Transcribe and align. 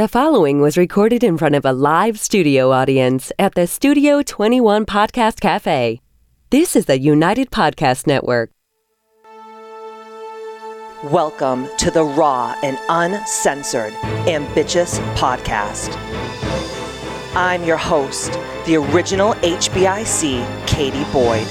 The 0.00 0.08
following 0.08 0.62
was 0.62 0.78
recorded 0.78 1.22
in 1.22 1.36
front 1.36 1.54
of 1.54 1.66
a 1.66 1.74
live 1.74 2.18
studio 2.18 2.72
audience 2.72 3.32
at 3.38 3.54
the 3.54 3.66
Studio 3.66 4.22
21 4.22 4.86
Podcast 4.86 5.40
Cafe. 5.40 6.00
This 6.48 6.74
is 6.74 6.86
the 6.86 6.98
United 6.98 7.50
Podcast 7.50 8.06
Network. 8.06 8.50
Welcome 11.04 11.68
to 11.76 11.90
the 11.90 12.02
raw 12.02 12.58
and 12.62 12.78
uncensored 12.88 13.92
Ambitious 14.26 15.00
Podcast. 15.20 15.94
I'm 17.36 17.62
your 17.64 17.76
host, 17.76 18.32
the 18.64 18.76
original 18.76 19.34
HBIC, 19.34 20.66
Katie 20.66 21.04
Boyd. 21.12 21.46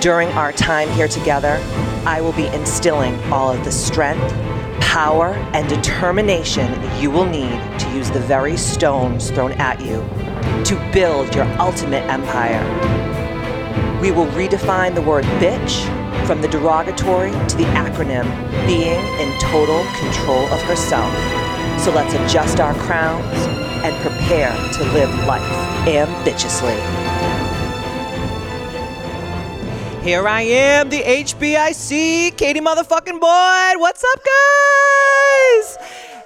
During 0.00 0.30
our 0.30 0.52
time 0.52 0.88
here 0.92 1.08
together, 1.08 1.60
I 2.06 2.22
will 2.22 2.32
be 2.32 2.46
instilling 2.46 3.22
all 3.24 3.52
of 3.52 3.62
the 3.62 3.72
strength, 3.72 4.32
power, 4.80 5.34
and 5.54 5.68
determination 5.68 6.72
you 7.00 7.10
will 7.10 7.26
need 7.26 7.60
to 7.78 7.90
use 7.94 8.10
the 8.10 8.20
very 8.20 8.56
stones 8.56 9.30
thrown 9.30 9.52
at 9.52 9.80
you 9.80 9.98
to 10.64 10.90
build 10.92 11.34
your 11.34 11.44
ultimate 11.60 12.02
empire. 12.10 12.62
We 14.00 14.10
will 14.10 14.26
redefine 14.28 14.94
the 14.94 15.02
word 15.02 15.24
bitch 15.40 15.84
from 16.26 16.40
the 16.40 16.48
derogatory 16.48 17.30
to 17.30 17.56
the 17.56 17.64
acronym 17.74 18.26
being 18.66 19.00
in 19.20 19.38
total 19.40 19.84
control 19.98 20.46
of 20.46 20.60
herself. 20.62 21.12
So 21.80 21.90
let's 21.92 22.14
adjust 22.14 22.60
our 22.60 22.74
crowns 22.74 23.24
and 23.84 23.94
prepare 24.02 24.52
to 24.74 24.84
live 24.92 25.10
life 25.26 25.88
ambitiously. 25.88 27.09
Here 30.02 30.26
I 30.26 30.40
am, 30.40 30.88
the 30.88 31.02
HBIC, 31.02 32.34
Katie 32.38 32.60
motherfucking 32.60 33.20
Boyd. 33.20 33.80
What's 33.80 34.02
up, 34.02 34.24
guys? 34.24 35.76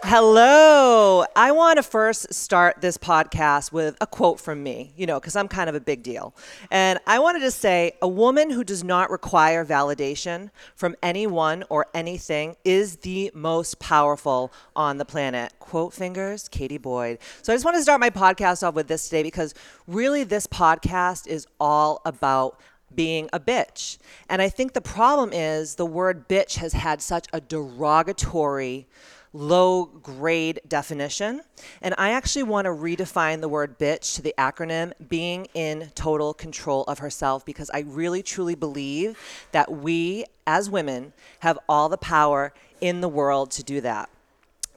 Hello. 0.05 1.24
I 1.34 1.50
want 1.50 1.78
to 1.78 1.83
first 1.83 2.33
start 2.33 2.80
this 2.80 2.97
podcast 2.97 3.73
with 3.73 3.97
a 4.00 4.06
quote 4.06 4.38
from 4.38 4.62
me, 4.62 4.92
you 4.97 5.06
know, 5.06 5.19
because 5.19 5.34
I'm 5.34 5.48
kind 5.48 5.69
of 5.69 5.75
a 5.75 5.80
big 5.80 6.05
deal. 6.05 6.36
And 6.70 7.00
I 7.08 7.19
wanted 7.19 7.41
to 7.41 7.50
say 7.50 7.95
a 8.00 8.06
woman 8.06 8.50
who 8.50 8.62
does 8.62 8.84
not 8.84 9.11
require 9.11 9.64
validation 9.64 10.50
from 10.77 10.95
anyone 11.02 11.64
or 11.69 11.86
anything 11.95 12.55
is 12.64 12.98
the 12.98 13.33
most 13.34 13.80
powerful 13.80 14.52
on 14.77 14.98
the 14.98 15.05
planet. 15.05 15.52
Quote 15.58 15.92
fingers, 15.92 16.48
Katie 16.48 16.78
Boyd. 16.78 17.19
So 17.42 17.52
I 17.52 17.56
just 17.56 17.64
want 17.64 17.77
to 17.77 17.83
start 17.83 18.00
my 18.00 18.11
podcast 18.11 18.64
off 18.64 18.75
with 18.75 18.86
this 18.86 19.08
today 19.08 19.25
because 19.25 19.52
really 19.89 20.22
this 20.22 20.47
podcast 20.47 21.27
is 21.27 21.48
all 21.58 22.02
about 22.05 22.61
being 22.95 23.28
a 23.33 23.41
bitch. 23.41 23.98
And 24.28 24.41
I 24.41 24.48
think 24.48 24.73
the 24.73 24.81
problem 24.81 25.33
is 25.33 25.75
the 25.75 25.87
word 25.87 26.28
bitch 26.28 26.56
has 26.56 26.73
had 26.73 27.03
such 27.03 27.27
a 27.33 27.41
derogatory, 27.41 28.86
low 29.33 29.86
grade 29.86 30.61
definition. 30.67 31.42
And 31.83 31.95
I 31.98 32.11
actually 32.11 32.45
want 32.45 32.67
to 32.67 32.70
redefine 32.70 33.41
the 33.41 33.48
word 33.48 33.78
bitch 33.78 34.14
to 34.17 34.23
the 34.23 34.34
acronym 34.39 34.92
being 35.09 35.48
in 35.55 35.91
total 35.95 36.33
control 36.34 36.84
of 36.84 37.01
herself 37.01 37.45
because 37.45 37.70
I 37.75 37.81
really 37.81 38.23
truly 38.23 38.55
believe 38.55 39.19
that 39.53 39.70
we 39.70 40.25
as 40.47 40.70
women 40.70 41.12
have 41.41 41.58
all 41.69 41.89
the 41.89 41.98
power 41.98 42.53
in 42.81 43.01
the 43.01 43.08
world 43.08 43.51
to 43.53 43.62
do 43.62 43.81
that. 43.81 44.08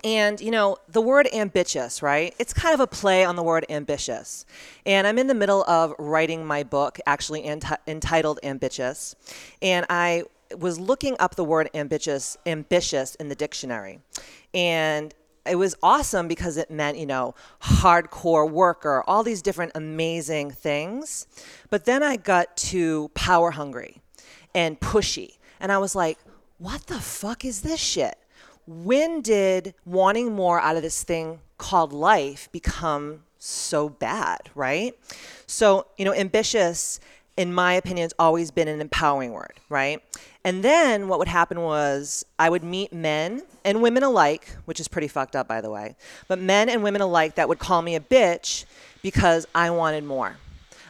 And, 0.03 0.39
you 0.39 0.51
know, 0.51 0.77
the 0.87 1.01
word 1.01 1.27
ambitious, 1.33 2.01
right? 2.01 2.33
It's 2.37 2.53
kind 2.53 2.73
of 2.73 2.79
a 2.79 2.87
play 2.87 3.23
on 3.25 3.35
the 3.35 3.43
word 3.43 3.65
ambitious. 3.69 4.45
And 4.85 5.07
I'm 5.07 5.17
in 5.17 5.27
the 5.27 5.33
middle 5.33 5.63
of 5.63 5.93
writing 5.97 6.45
my 6.45 6.63
book, 6.63 6.99
actually 7.05 7.43
enti- 7.43 7.77
entitled 7.87 8.39
Ambitious. 8.43 9.15
And 9.61 9.85
I 9.89 10.23
was 10.57 10.79
looking 10.79 11.15
up 11.19 11.35
the 11.35 11.43
word 11.43 11.69
ambitious, 11.73 12.37
ambitious 12.45 13.15
in 13.15 13.29
the 13.29 13.35
dictionary. 13.35 13.99
And 14.53 15.13
it 15.45 15.55
was 15.55 15.75
awesome 15.81 16.27
because 16.27 16.57
it 16.57 16.69
meant, 16.69 16.97
you 16.97 17.05
know, 17.05 17.33
hardcore 17.61 18.49
worker, 18.49 19.03
all 19.07 19.23
these 19.23 19.41
different 19.41 19.71
amazing 19.75 20.51
things. 20.51 21.27
But 21.69 21.85
then 21.85 22.03
I 22.03 22.17
got 22.17 22.55
to 22.57 23.09
power 23.09 23.51
hungry 23.51 24.01
and 24.53 24.79
pushy. 24.79 25.37
And 25.59 25.71
I 25.71 25.77
was 25.77 25.95
like, 25.95 26.19
what 26.57 26.87
the 26.87 26.99
fuck 26.99 27.45
is 27.45 27.61
this 27.61 27.79
shit? 27.79 28.17
When 28.67 29.21
did 29.21 29.73
wanting 29.85 30.33
more 30.33 30.59
out 30.59 30.75
of 30.75 30.83
this 30.83 31.03
thing 31.03 31.39
called 31.57 31.93
life 31.93 32.49
become 32.51 33.23
so 33.39 33.89
bad, 33.89 34.49
right? 34.55 34.93
So, 35.47 35.87
you 35.97 36.05
know, 36.05 36.13
ambitious, 36.13 36.99
in 37.37 37.53
my 37.53 37.73
opinion, 37.73 38.03
has 38.03 38.13
always 38.19 38.51
been 38.51 38.67
an 38.67 38.81
empowering 38.81 39.31
word, 39.31 39.59
right? 39.69 40.01
And 40.43 40.63
then 40.63 41.07
what 41.07 41.19
would 41.19 41.27
happen 41.27 41.61
was 41.61 42.25
I 42.37 42.49
would 42.49 42.63
meet 42.63 42.93
men 42.93 43.43
and 43.63 43.81
women 43.81 44.03
alike, 44.03 44.49
which 44.65 44.79
is 44.79 44.87
pretty 44.87 45.07
fucked 45.07 45.35
up, 45.35 45.47
by 45.47 45.61
the 45.61 45.69
way, 45.69 45.95
but 46.27 46.39
men 46.39 46.69
and 46.69 46.83
women 46.83 47.01
alike 47.01 47.35
that 47.35 47.49
would 47.49 47.59
call 47.59 47.81
me 47.81 47.95
a 47.95 47.99
bitch 47.99 48.65
because 49.01 49.45
I 49.55 49.69
wanted 49.69 50.03
more. 50.03 50.37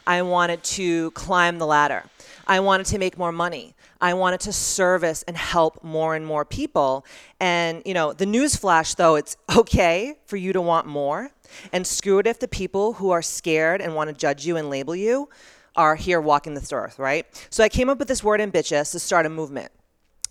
I 0.05 0.21
wanted 0.21 0.63
to 0.63 1.11
climb 1.11 1.59
the 1.59 1.65
ladder. 1.65 2.05
I 2.47 2.61
wanted 2.61 2.85
to 2.87 2.97
make 2.97 3.17
more 3.17 3.31
money. 3.31 3.75
I 3.99 4.13
wanted 4.13 4.39
to 4.41 4.53
service 4.53 5.23
and 5.23 5.37
help 5.37 5.83
more 5.83 6.15
and 6.15 6.25
more 6.25 6.45
people. 6.45 7.05
And, 7.39 7.81
you 7.85 7.93
know, 7.93 8.13
the 8.13 8.25
news 8.25 8.55
flash 8.55 8.95
though, 8.95 9.15
it's 9.15 9.37
okay 9.55 10.17
for 10.25 10.37
you 10.37 10.53
to 10.53 10.61
want 10.61 10.87
more. 10.87 11.31
And 11.71 11.87
screw 11.87 12.19
it 12.19 12.27
if 12.27 12.39
the 12.39 12.47
people 12.47 12.93
who 12.93 13.11
are 13.11 13.21
scared 13.21 13.81
and 13.81 13.95
want 13.95 14.09
to 14.09 14.15
judge 14.15 14.45
you 14.45 14.57
and 14.57 14.69
label 14.69 14.95
you 14.95 15.29
are 15.75 15.95
here 15.95 16.19
walking 16.19 16.55
this 16.55 16.73
earth, 16.73 16.99
right? 16.99 17.25
So 17.49 17.63
I 17.63 17.69
came 17.69 17.89
up 17.89 17.99
with 17.99 18.07
this 18.07 18.23
word 18.23 18.41
ambitious 18.41 18.91
to 18.91 18.99
start 18.99 19.25
a 19.25 19.29
movement. 19.29 19.71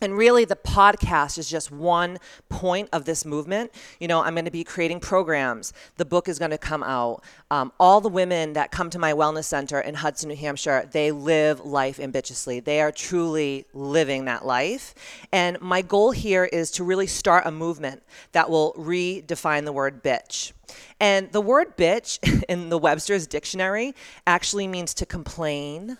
And 0.01 0.17
really, 0.17 0.45
the 0.45 0.57
podcast 0.57 1.39
is 1.39 1.49
just 1.49 1.71
one 1.71 2.19
point 2.49 2.89
of 2.93 3.05
this 3.05 3.25
movement. 3.25 3.73
You 3.99 4.09
know, 4.09 4.23
I'm 4.23 4.35
going 4.35 4.45
to 4.45 4.51
be 4.51 4.65
creating 4.65 5.01
programs. 5.01 5.73
The 5.97 6.05
book 6.05 6.29
is 6.29 6.39
going 6.39 6.51
to 6.51 6.59
come 6.59 6.83
out. 6.83 7.23
Um, 7.51 7.73
all 7.81 8.01
the 8.01 8.09
women 8.09 8.53
that 8.55 8.71
come 8.71 8.91
to 8.91 8.99
my 8.99 9.13
wellness 9.13 9.45
center 9.45 9.81
in 9.81 9.95
Hudson, 9.95 10.29
New 10.29 10.37
Hampshire, 10.37 10.89
they 10.93 11.13
live 11.13 11.65
life 11.65 11.99
ambitiously. 11.99 12.61
They 12.61 12.81
are 12.81 12.93
truly 12.93 13.67
living 13.73 14.27
that 14.27 14.45
life. 14.45 14.95
And 15.33 15.61
my 15.61 15.81
goal 15.83 16.11
here 16.11 16.45
is 16.45 16.71
to 16.73 16.85
really 16.85 17.07
start 17.07 17.47
a 17.47 17.51
movement 17.51 18.03
that 18.33 18.51
will 18.51 18.75
redefine 18.75 19.65
the 19.65 19.73
word 19.73 20.03
bitch. 20.03 20.53
And 21.01 21.31
the 21.33 21.41
word 21.41 21.77
bitch 21.77 22.19
in 22.49 22.69
the 22.69 22.79
Webster's 22.79 23.27
dictionary 23.27 23.95
actually 24.27 24.67
means 24.67 24.93
to 24.95 25.07
complain, 25.07 25.99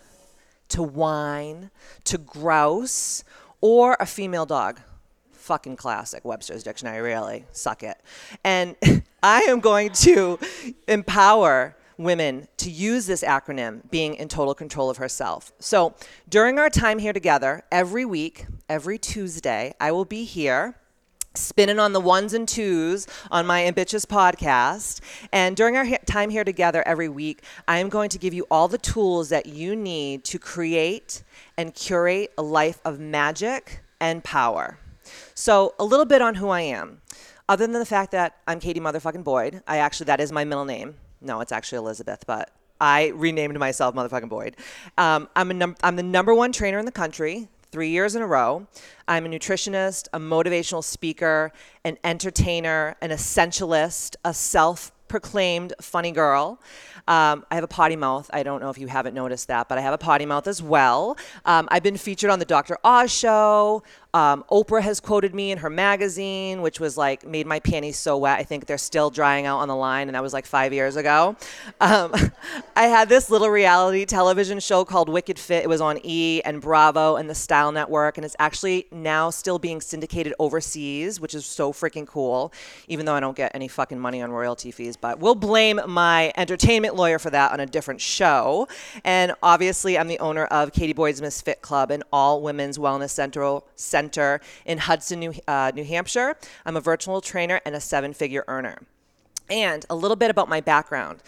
to 0.69 0.83
whine, 0.83 1.71
to 2.05 2.19
grouse 2.19 3.25
or 3.61 3.97
a 4.01 4.07
female 4.07 4.47
dog. 4.47 4.81
Fucking 5.33 5.77
classic, 5.77 6.25
Webster's 6.25 6.63
Dictionary, 6.63 7.01
really. 7.01 7.45
Suck 7.53 7.83
it. 7.83 7.97
And 8.43 8.77
I 9.23 9.43
am 9.43 9.61
going 9.61 9.91
to 9.91 10.39
empower 10.89 11.77
women 11.99 12.49
to 12.59 12.71
use 12.71 13.07
this 13.07 13.23
acronym, 13.23 13.89
being 13.91 14.15
in 14.15 14.29
total 14.29 14.55
control 14.55 14.91
of 14.91 14.99
herself. 14.99 15.53
So 15.59 15.95
during 16.29 16.59
our 16.59 16.69
time 16.69 16.99
here 16.99 17.13
together, 17.13 17.63
every 17.73 18.05
week, 18.05 18.47
every 18.69 18.99
Tuesday, 18.99 19.75
I 19.81 19.93
will 19.93 20.05
be 20.05 20.25
here 20.25 20.77
spinning 21.35 21.79
on 21.79 21.93
the 21.93 22.01
ones 22.01 22.33
and 22.33 22.49
twos 22.49 23.07
on 23.31 23.47
my 23.47 23.67
ambitious 23.67 24.05
podcast. 24.05 25.01
And 25.33 25.57
during 25.57 25.77
our 25.77 25.87
time 26.07 26.31
here 26.31 26.45
together 26.45 26.83
every 26.87 27.09
week, 27.09 27.43
I 27.69 27.79
am 27.79 27.89
going 27.89 28.09
to 28.11 28.19
give 28.19 28.35
you 28.35 28.47
all 28.51 28.69
the 28.69 28.79
tools 28.79 29.29
that 29.29 29.47
you 29.47 29.77
need 29.77 30.25
to 30.25 30.39
create 30.39 31.23
and 31.57 31.75
curate 31.75 32.33
a 32.37 32.43
life 32.43 32.81
of 32.85 32.99
magic 33.01 33.81
and 34.01 34.23
power. 34.23 34.79
So, 35.35 35.75
a 35.79 35.85
little 35.85 36.05
bit 36.05 36.21
on 36.21 36.35
who 36.35 36.49
I 36.49 36.63
am. 36.63 37.01
Other 37.49 37.67
than 37.67 37.79
the 37.79 37.87
fact 37.87 38.11
that 38.11 38.39
I'm 38.49 38.59
Katie 38.59 38.81
motherfucking 38.81 39.23
Boyd, 39.23 39.63
I 39.69 39.79
actually, 39.79 40.07
that 40.07 40.21
is 40.21 40.33
my 40.33 40.45
middle 40.45 40.65
name. 40.65 40.97
No, 41.21 41.41
it's 41.41 41.53
actually 41.53 41.79
Elizabeth, 41.79 42.25
but 42.27 42.51
I 42.81 43.09
renamed 43.09 43.59
myself 43.59 43.95
motherfucking 43.95 44.29
Boyd. 44.29 44.57
Um, 44.99 45.29
I'm, 45.37 45.51
a 45.51 45.55
num- 45.55 45.77
I'm 45.83 45.97
the 45.97 46.03
number 46.03 46.35
one 46.35 46.53
trainer 46.53 46.79
in 46.79 46.87
the 46.87 46.93
country 46.93 47.49
three 47.71 47.91
years 47.91 48.15
in 48.15 48.23
a 48.23 48.27
row. 48.27 48.67
I'm 49.07 49.27
a 49.27 49.29
nutritionist, 49.29 50.09
a 50.13 50.19
motivational 50.19 50.83
speaker, 50.83 51.53
an 51.85 51.99
entertainer, 52.05 52.97
an 53.01 53.11
essentialist, 53.11 54.17
a 54.25 54.35
self 54.35 54.93
proclaimed 55.09 55.73
funny 55.81 56.13
girl. 56.13 56.61
Um, 57.09 57.45
I 57.51 57.55
have 57.55 57.65
a 57.65 57.69
potty 57.69 57.97
mouth. 57.97 58.29
I 58.33 58.43
don't 58.43 58.61
know 58.61 58.71
if 58.71 58.79
you 58.79 58.89
haven't 58.89 59.15
noticed 59.15 59.49
that, 59.49 59.69
but 59.69 59.79
I 59.79 59.81
have 59.81 59.95
a 59.95 59.99
potty 59.99 60.27
mouth 60.27 60.47
as 60.49 60.63
well. 60.63 61.17
Um, 61.45 61.69
I've 61.71 61.83
been 61.83 61.97
featured 61.97 62.31
on 62.31 62.39
the 62.39 62.45
Dr. 62.45 62.79
Oz 62.83 63.13
show. 63.13 63.83
Um, 64.15 64.45
Oprah 64.51 64.83
has 64.83 65.01
quoted 65.01 65.35
me 65.35 65.51
in 65.51 65.59
her 65.59 65.71
magazine, 65.71 66.63
which 66.63 66.81
was 66.81 66.97
like 66.97 67.27
made 67.27 67.47
my 67.47 67.61
panties 67.61 67.99
so 67.99 68.17
wet. 68.17 68.39
I 68.39 68.45
think 68.45 68.67
they're 68.67 68.79
still 68.79 69.11
drying 69.11 69.47
out 69.47 69.59
on 69.59 69.69
the 69.69 69.77
line, 69.77 70.09
and 70.09 70.15
that 70.15 70.23
was 70.23 70.33
like 70.33 70.47
five 70.47 70.73
years 70.73 70.97
ago. 70.97 71.37
Um, 71.81 72.15
I 72.77 72.85
had 72.85 73.09
this 73.09 73.31
little 73.31 73.51
reality 73.51 74.05
television 74.07 74.61
show 74.61 74.85
called 74.85 75.09
Wicked 75.09 75.39
Fit. 75.39 75.65
It 75.65 75.69
was 75.69 75.81
on 75.81 75.99
E 76.03 76.41
and 76.45 76.61
Bravo 76.61 77.17
and 77.17 77.29
the 77.29 77.35
Style 77.35 77.73
Network, 77.73 78.17
and 78.17 78.25
it's 78.25 78.37
actually 78.39 78.87
now 78.91 79.31
still 79.31 79.59
being 79.59 79.81
syndicated 79.81 80.35
overseas, 80.39 81.21
which 81.21 81.35
is 81.35 81.45
so 81.45 81.73
freaking 81.73 82.07
cool. 82.07 82.53
Even 82.89 83.07
though 83.07 83.15
I 83.15 83.21
don't 83.21 83.37
get 83.37 83.53
any 83.55 83.69
fucking 83.69 83.99
money 83.99 84.23
on 84.23 84.31
royalty 84.31 84.71
fees, 84.71 84.97
but 84.97 85.19
we'll 85.19 85.35
blame 85.35 85.81
my 85.87 86.33
entertainment 86.37 86.95
lawyer 86.97 87.19
for 87.19 87.31
that 87.31 87.53
on 87.53 87.61
a 87.61 87.67
different 87.67 88.01
show. 88.01 88.67
And 89.05 89.35
obviously, 89.43 89.99
I'm 89.99 90.09
the 90.09 90.19
owner 90.21 90.47
of 90.47 90.73
Katie 90.73 90.93
Boyd's 90.93 91.21
Misfit 91.21 91.61
Club, 91.61 91.91
an 91.91 92.03
all 92.13 92.41
women's 92.41 92.79
wellness 92.79 93.11
center 93.11 93.43
Center 93.97 94.41
in 94.67 94.77
Hudson, 94.77 95.21
New, 95.21 95.33
uh, 95.49 95.73
New 95.75 95.85
Hampshire. 95.85 96.37
I'm 96.67 96.77
a 96.77 96.83
virtual 96.83 97.23
trainer 97.23 97.63
and 97.65 97.75
a 97.75 97.81
seven 97.81 98.13
figure 98.13 98.45
earner. 98.47 98.77
And 99.49 99.87
a 99.89 99.97
little 99.97 100.17
bit 100.17 100.31
about 100.31 100.51
my 100.51 100.61
background. 100.61 101.23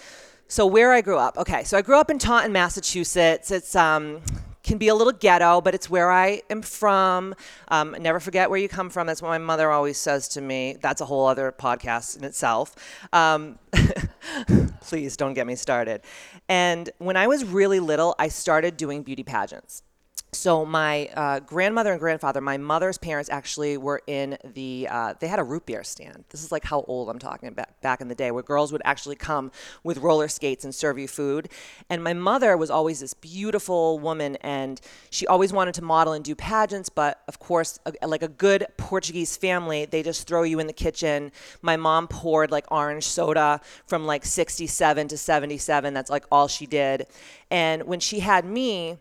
So, 0.49 0.67
where 0.67 0.93
I 0.93 1.01
grew 1.01 1.17
up. 1.17 1.39
Okay, 1.39 1.65
so 1.65 1.79
I 1.79 1.83
grew 1.83 1.99
up 1.99 2.11
in 2.11 2.19
Taunton, 2.19 2.53
Massachusetts. 2.53 3.51
It's 3.51 3.75
um, 3.75 4.21
can 4.63 4.77
be 4.77 4.89
a 4.89 4.95
little 4.95 5.15
ghetto, 5.15 5.63
but 5.63 5.75
it's 5.75 5.89
where 5.89 6.11
I 6.11 6.43
am 6.51 6.61
from. 6.61 7.35
Um, 7.69 7.97
never 7.99 8.21
forget 8.21 8.51
where 8.51 8.59
you 8.59 8.69
come 8.69 8.91
from. 8.91 9.07
That's 9.07 9.23
what 9.23 9.31
my 9.31 9.39
mother 9.39 9.71
always 9.71 9.97
says 9.97 10.29
to 10.31 10.43
me. 10.43 10.77
That's 10.83 11.01
a 11.01 11.07
whole 11.07 11.27
other 11.27 11.51
podcast 11.53 12.19
in 12.19 12.25
itself. 12.25 12.77
Um, 13.15 13.59
please 14.83 15.17
don't 15.17 15.33
get 15.33 15.47
me 15.47 15.55
started. 15.55 16.03
And 16.51 16.91
when 16.99 17.17
I 17.17 17.29
was 17.29 17.45
really 17.47 17.81
little, 17.81 18.15
I 18.19 18.29
started 18.29 18.77
doing 18.77 19.03
beauty 19.05 19.23
pageants 19.23 19.85
so 20.33 20.67
my 20.67 21.09
uh, 21.15 21.41
grandmother 21.41 21.93
and 21.93 22.01
grandfather, 22.01 22.43
my 22.43 22.59
mother's 22.59 22.99
parents 22.99 23.31
actually 23.31 23.79
were 23.79 24.03
in 24.07 24.37
the. 24.45 24.87
Uh, 24.91 25.15
they 25.19 25.27
had 25.27 25.39
a 25.39 25.43
root 25.43 25.65
beer 25.65 25.83
stand. 25.83 26.25
This 26.29 26.45
is 26.45 26.53
like 26.53 26.65
how 26.65 26.83
old 26.83 27.09
I'm 27.09 27.19
talking 27.19 27.49
about 27.49 27.81
back 27.81 28.03
in 28.03 28.09
the 28.09 28.15
day, 28.15 28.31
where 28.31 28.43
girls 28.43 28.71
would 28.71 28.83
actually 28.85 29.17
come 29.17 29.51
with 29.85 29.99
roller 29.99 30.29
skates 30.29 30.65
and 30.65 30.75
serve 30.75 30.99
you 30.99 31.09
food. 31.09 31.49
And 31.89 32.05
my 32.05 32.13
mother 32.13 32.59
was 32.59 32.71
always 32.71 33.01
this 33.01 33.15
beautiful 33.15 33.99
woman, 33.99 34.37
and 34.43 34.81
she 35.09 35.27
always 35.27 35.53
wanted 35.53 35.75
to 35.75 35.83
model 35.83 36.13
and 36.13 36.23
do 36.23 36.35
pageants. 36.35 36.91
But 36.91 37.23
of 37.27 37.39
course, 37.39 37.79
a, 37.87 38.07
like 38.07 38.23
a 38.23 38.29
good 38.29 38.67
Portuguese 38.77 39.35
family, 39.35 39.87
they 39.87 40.03
just 40.03 40.29
throw 40.29 40.43
you 40.43 40.59
in 40.59 40.67
the 40.67 40.75
kitchen. 40.75 41.33
My 41.63 41.79
mom 41.79 42.07
poured 42.07 42.51
like 42.51 42.71
orange 42.71 43.05
soda 43.05 43.63
from 43.87 44.05
like 44.05 44.27
67 44.27 45.09
to 45.09 45.17
77. 45.17 45.95
That's 45.95 46.11
like 46.11 46.27
all 46.31 46.49
she 46.49 46.67
did. 46.67 47.07
And 47.51 47.85
when 47.85 47.99
she 47.99 48.21
had 48.21 48.45
me 48.45 48.99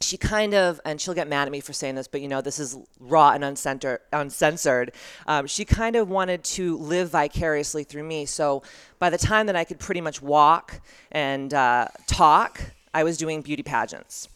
she 0.00 0.16
kind 0.16 0.54
of, 0.54 0.80
and 0.84 1.00
she'll 1.00 1.14
get 1.14 1.28
mad 1.28 1.46
at 1.46 1.52
me 1.52 1.60
for 1.60 1.72
saying 1.72 1.94
this, 1.94 2.08
but 2.08 2.20
you 2.20 2.28
know, 2.28 2.40
this 2.40 2.58
is 2.58 2.76
raw 2.98 3.30
and 3.32 3.44
uncensored. 3.44 4.00
uncensored. 4.12 4.92
Um, 5.26 5.46
she 5.46 5.64
kind 5.64 5.94
of 5.94 6.08
wanted 6.08 6.42
to 6.44 6.78
live 6.78 7.10
vicariously 7.10 7.84
through 7.84 8.04
me. 8.04 8.24
So 8.26 8.62
by 8.98 9.10
the 9.10 9.18
time 9.18 9.46
that 9.46 9.56
I 9.56 9.64
could 9.64 9.78
pretty 9.78 10.00
much 10.00 10.22
walk 10.22 10.80
and 11.12 11.52
uh, 11.52 11.88
talk, 12.06 12.60
I 12.94 13.04
was 13.04 13.18
doing 13.18 13.42
beauty 13.42 13.62
pageants. 13.62 14.28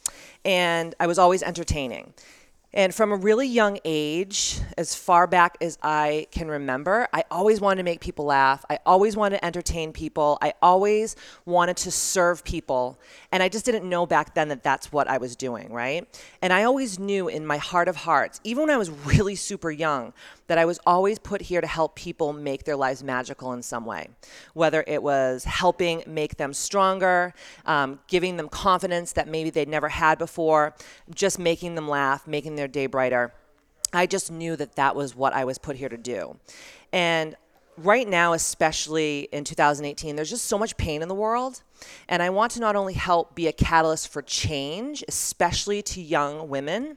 And 0.45 0.95
I 1.01 1.07
was 1.07 1.19
always 1.19 1.43
entertaining. 1.43 2.13
And 2.77 2.93
from 2.93 3.13
a 3.13 3.17
really 3.17 3.47
young 3.47 3.79
age, 3.85 4.59
as 4.77 4.97
far 4.97 5.29
back 5.29 5.57
as 5.61 5.79
I 5.81 6.27
can 6.33 6.49
remember, 6.49 7.07
I 7.13 7.23
always 7.31 7.61
wanted 7.61 7.77
to 7.77 7.83
make 7.85 8.01
people 8.01 8.25
laugh. 8.25 8.65
I 8.69 8.81
always 8.85 9.17
wanted 9.17 9.39
to 9.39 9.45
entertain 9.45 9.93
people. 9.93 10.39
I 10.43 10.55
always 10.61 11.15
wanted 11.47 11.77
to 11.79 11.93
serve 11.93 12.43
people. 12.43 12.99
And 13.35 13.43
I 13.43 13.49
just 13.49 13.65
didn't 13.65 13.89
know 13.89 14.07
back 14.07 14.37
then 14.37 14.47
that 14.51 14.63
that's 14.63 14.93
what 14.93 15.09
I 15.09 15.19
was 15.19 15.35
doing, 15.35 15.73
right? 15.73 16.07
And 16.41 16.53
I 16.53 16.63
always 16.63 17.01
knew 17.01 17.27
in 17.27 17.45
my 17.45 17.57
heart 17.57 17.89
of 17.89 17.97
hearts, 17.97 18.41
even 18.45 18.63
when 18.63 18.71
I 18.71 18.77
was 18.77 18.91
really 18.91 19.35
super 19.35 19.73
young, 19.73 20.13
that 20.47 20.57
I 20.57 20.65
was 20.65 20.79
always 20.87 21.19
put 21.19 21.43
here 21.43 21.61
to 21.61 21.67
help 21.67 21.97
people 21.97 22.33
make 22.33 22.63
their 22.63 22.77
lives 22.77 23.03
magical 23.03 23.53
in 23.53 23.61
some 23.61 23.87
way, 23.87 24.09
whether 24.53 24.85
it 24.87 25.03
was 25.03 25.43
helping 25.43 26.05
make 26.07 26.37
them 26.37 26.55
stronger, 26.55 27.35
um, 27.67 27.99
giving 28.07 28.37
them 28.37 28.49
confidence 28.49 29.11
that 29.15 29.27
maybe 29.27 29.51
they'd 29.51 29.69
never 29.69 29.89
had 29.89 30.17
before, 30.17 30.77
just 31.13 31.41
making 31.41 31.75
them 31.75 31.89
laugh, 31.89 32.29
making 32.29 32.55
their 32.55 32.69
day 32.69 32.87
brighter. 32.87 33.35
I 33.93 34.07
just 34.07 34.31
knew 34.31 34.55
that 34.55 34.77
that 34.77 34.95
was 34.95 35.17
what 35.17 35.33
I 35.33 35.45
was 35.45 35.59
put 35.59 35.75
here 35.75 35.89
to 35.89 35.99
do. 35.99 36.37
And 36.93 37.35
right 37.77 38.09
now, 38.09 38.33
especially 38.33 39.29
in 39.33 39.45
2018, 39.45 40.17
there's 40.17 40.31
just 40.31 40.47
so 40.47 40.59
much 40.59 40.77
pain 40.77 41.03
in 41.03 41.09
the 41.09 41.15
world. 41.15 41.63
And 42.09 42.23
I 42.23 42.31
want 42.31 42.53
to 42.53 42.61
not 42.61 42.77
only 42.77 42.95
help 42.95 43.35
be 43.35 43.47
a 43.47 43.53
catalyst 43.53 44.09
for 44.09 44.23
change, 44.23 45.05
especially 45.09 45.83
to 45.83 46.01
young 46.01 46.49
women, 46.49 46.97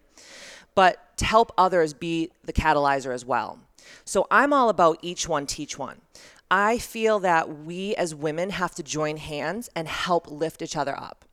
but 0.76 1.18
to 1.18 1.26
help 1.26 1.52
others 1.58 1.94
be 1.94 2.32
the 2.44 2.54
catalyzer 2.54 3.14
as 3.14 3.26
well. 3.26 3.60
So 4.06 4.28
I'm 4.30 4.54
all 4.54 4.70
about 4.70 5.00
each 5.02 5.28
one, 5.28 5.46
teach 5.46 5.78
one. 5.78 6.02
I 6.50 6.78
feel 6.78 7.20
that 7.20 7.64
we 7.66 7.96
as 7.96 8.16
women 8.16 8.52
have 8.52 8.74
to 8.76 8.84
join 8.84 9.18
hands 9.18 9.70
and 9.76 9.88
help 9.88 10.30
lift 10.30 10.62
each 10.62 10.78
other 10.78 10.98
up. 10.98 11.26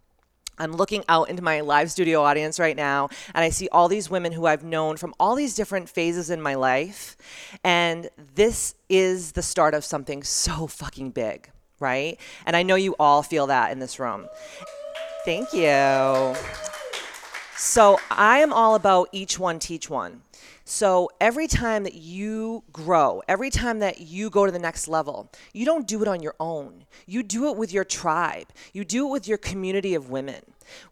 I'm 0.58 0.72
looking 0.72 1.04
out 1.08 1.28
into 1.28 1.42
my 1.42 1.60
live 1.60 1.90
studio 1.90 2.22
audience 2.22 2.58
right 2.58 2.76
now, 2.76 3.08
and 3.34 3.44
I 3.44 3.50
see 3.50 3.68
all 3.70 3.88
these 3.88 4.08
women 4.08 4.32
who 4.32 4.46
I've 4.46 4.64
known 4.64 4.96
from 4.96 5.14
all 5.18 5.34
these 5.34 5.54
different 5.54 5.88
phases 5.88 6.30
in 6.30 6.40
my 6.40 6.54
life. 6.54 7.16
And 7.62 8.08
this 8.34 8.74
is 8.88 9.32
the 9.32 9.42
start 9.42 9.74
of 9.74 9.84
something 9.84 10.22
so 10.22 10.66
fucking 10.66 11.10
big, 11.10 11.50
right? 11.80 12.18
And 12.46 12.56
I 12.56 12.62
know 12.62 12.76
you 12.76 12.94
all 12.98 13.22
feel 13.22 13.48
that 13.48 13.72
in 13.72 13.78
this 13.78 13.98
room. 13.98 14.26
Thank 15.24 15.52
you. 15.52 16.63
So 17.56 18.00
I 18.10 18.38
am 18.38 18.52
all 18.52 18.74
about 18.74 19.08
each 19.12 19.38
one 19.38 19.60
teach 19.60 19.88
one. 19.88 20.22
So 20.64 21.10
every 21.20 21.46
time 21.46 21.84
that 21.84 21.94
you 21.94 22.64
grow, 22.72 23.22
every 23.28 23.50
time 23.50 23.78
that 23.78 24.00
you 24.00 24.28
go 24.28 24.44
to 24.44 24.50
the 24.50 24.58
next 24.58 24.88
level, 24.88 25.30
you 25.52 25.64
don't 25.64 25.86
do 25.86 26.02
it 26.02 26.08
on 26.08 26.20
your 26.20 26.34
own. 26.40 26.84
You 27.06 27.22
do 27.22 27.48
it 27.50 27.56
with 27.56 27.72
your 27.72 27.84
tribe. 27.84 28.48
You 28.72 28.84
do 28.84 29.06
it 29.06 29.10
with 29.10 29.28
your 29.28 29.38
community 29.38 29.94
of 29.94 30.10
women. 30.10 30.42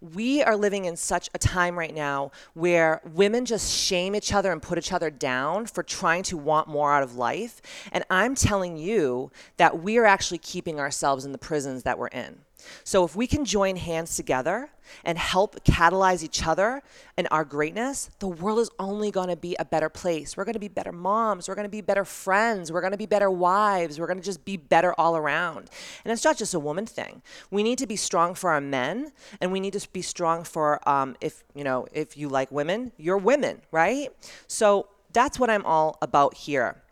We 0.00 0.42
are 0.42 0.56
living 0.56 0.84
in 0.84 0.96
such 0.96 1.30
a 1.34 1.38
time 1.38 1.78
right 1.78 1.94
now 1.94 2.30
where 2.54 3.00
women 3.12 3.44
just 3.44 3.72
shame 3.72 4.14
each 4.14 4.32
other 4.32 4.52
and 4.52 4.62
put 4.62 4.78
each 4.78 4.92
other 4.92 5.10
down 5.10 5.66
for 5.66 5.82
trying 5.82 6.22
to 6.24 6.36
want 6.36 6.68
more 6.68 6.92
out 6.92 7.02
of 7.02 7.16
life. 7.16 7.60
And 7.90 8.04
I'm 8.10 8.34
telling 8.34 8.76
you 8.76 9.32
that 9.56 9.82
we 9.82 9.96
are 9.98 10.06
actually 10.06 10.38
keeping 10.38 10.78
ourselves 10.78 11.24
in 11.24 11.32
the 11.32 11.38
prisons 11.38 11.82
that 11.84 11.98
we're 11.98 12.08
in. 12.08 12.40
So 12.84 13.04
if 13.04 13.16
we 13.16 13.26
can 13.26 13.44
join 13.44 13.76
hands 13.76 14.16
together 14.16 14.70
and 15.04 15.16
help 15.18 15.64
catalyze 15.64 16.22
each 16.22 16.46
other 16.46 16.82
and 17.16 17.28
our 17.30 17.44
greatness, 17.44 18.10
the 18.18 18.28
world 18.28 18.58
is 18.58 18.70
only 18.78 19.10
going 19.10 19.28
to 19.28 19.36
be 19.36 19.56
a 19.58 19.64
better 19.64 19.88
place. 19.88 20.36
We're 20.36 20.44
going 20.44 20.54
to 20.54 20.60
be 20.60 20.68
better 20.68 20.92
moms. 20.92 21.48
We're 21.48 21.54
going 21.54 21.66
to 21.66 21.70
be 21.70 21.80
better 21.80 22.04
friends. 22.04 22.72
We're 22.72 22.80
going 22.80 22.92
to 22.92 22.98
be 22.98 23.06
better 23.06 23.30
wives. 23.30 23.98
We're 23.98 24.06
going 24.06 24.18
to 24.18 24.24
just 24.24 24.44
be 24.44 24.56
better 24.56 24.94
all 24.98 25.16
around. 25.16 25.70
And 26.04 26.12
it's 26.12 26.24
not 26.24 26.36
just 26.36 26.54
a 26.54 26.60
woman 26.60 26.86
thing. 26.86 27.22
We 27.50 27.62
need 27.62 27.78
to 27.78 27.86
be 27.86 27.96
strong 27.96 28.34
for 28.34 28.50
our 28.50 28.60
men, 28.60 29.12
and 29.40 29.52
we 29.52 29.60
need 29.60 29.72
to 29.74 29.88
be 29.92 30.02
strong 30.02 30.44
for 30.44 30.86
um, 30.88 31.16
if 31.20 31.44
you 31.54 31.64
know 31.64 31.86
if 31.92 32.16
you 32.16 32.28
like 32.28 32.50
women, 32.50 32.92
you're 32.96 33.18
women, 33.18 33.62
right? 33.70 34.08
So 34.46 34.88
that's 35.12 35.38
what 35.38 35.50
I'm 35.50 35.64
all 35.64 35.98
about 36.02 36.34
here. 36.34 36.82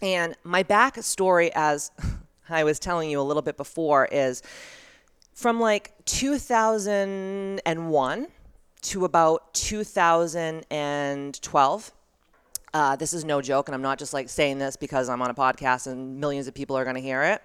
And 0.00 0.34
my 0.44 0.62
backstory, 0.62 1.50
as 1.54 1.90
I 2.48 2.64
was 2.64 2.78
telling 2.78 3.08
you 3.08 3.20
a 3.20 3.22
little 3.22 3.42
bit 3.42 3.56
before, 3.56 4.06
is 4.06 4.42
from 5.32 5.60
like 5.60 5.92
2001 6.04 8.26
to 8.82 9.04
about 9.04 9.54
2012. 9.54 11.92
Uh, 12.74 12.96
this 12.96 13.12
is 13.12 13.24
no 13.24 13.40
joke, 13.42 13.68
and 13.68 13.74
I'm 13.74 13.82
not 13.82 13.98
just 13.98 14.14
like 14.14 14.28
saying 14.28 14.58
this 14.58 14.76
because 14.76 15.08
I'm 15.08 15.22
on 15.22 15.30
a 15.30 15.34
podcast 15.34 15.86
and 15.86 16.18
millions 16.18 16.48
of 16.48 16.54
people 16.54 16.76
are 16.76 16.82
going 16.84 16.96
to 16.96 17.02
hear 17.02 17.22
it. 17.22 17.40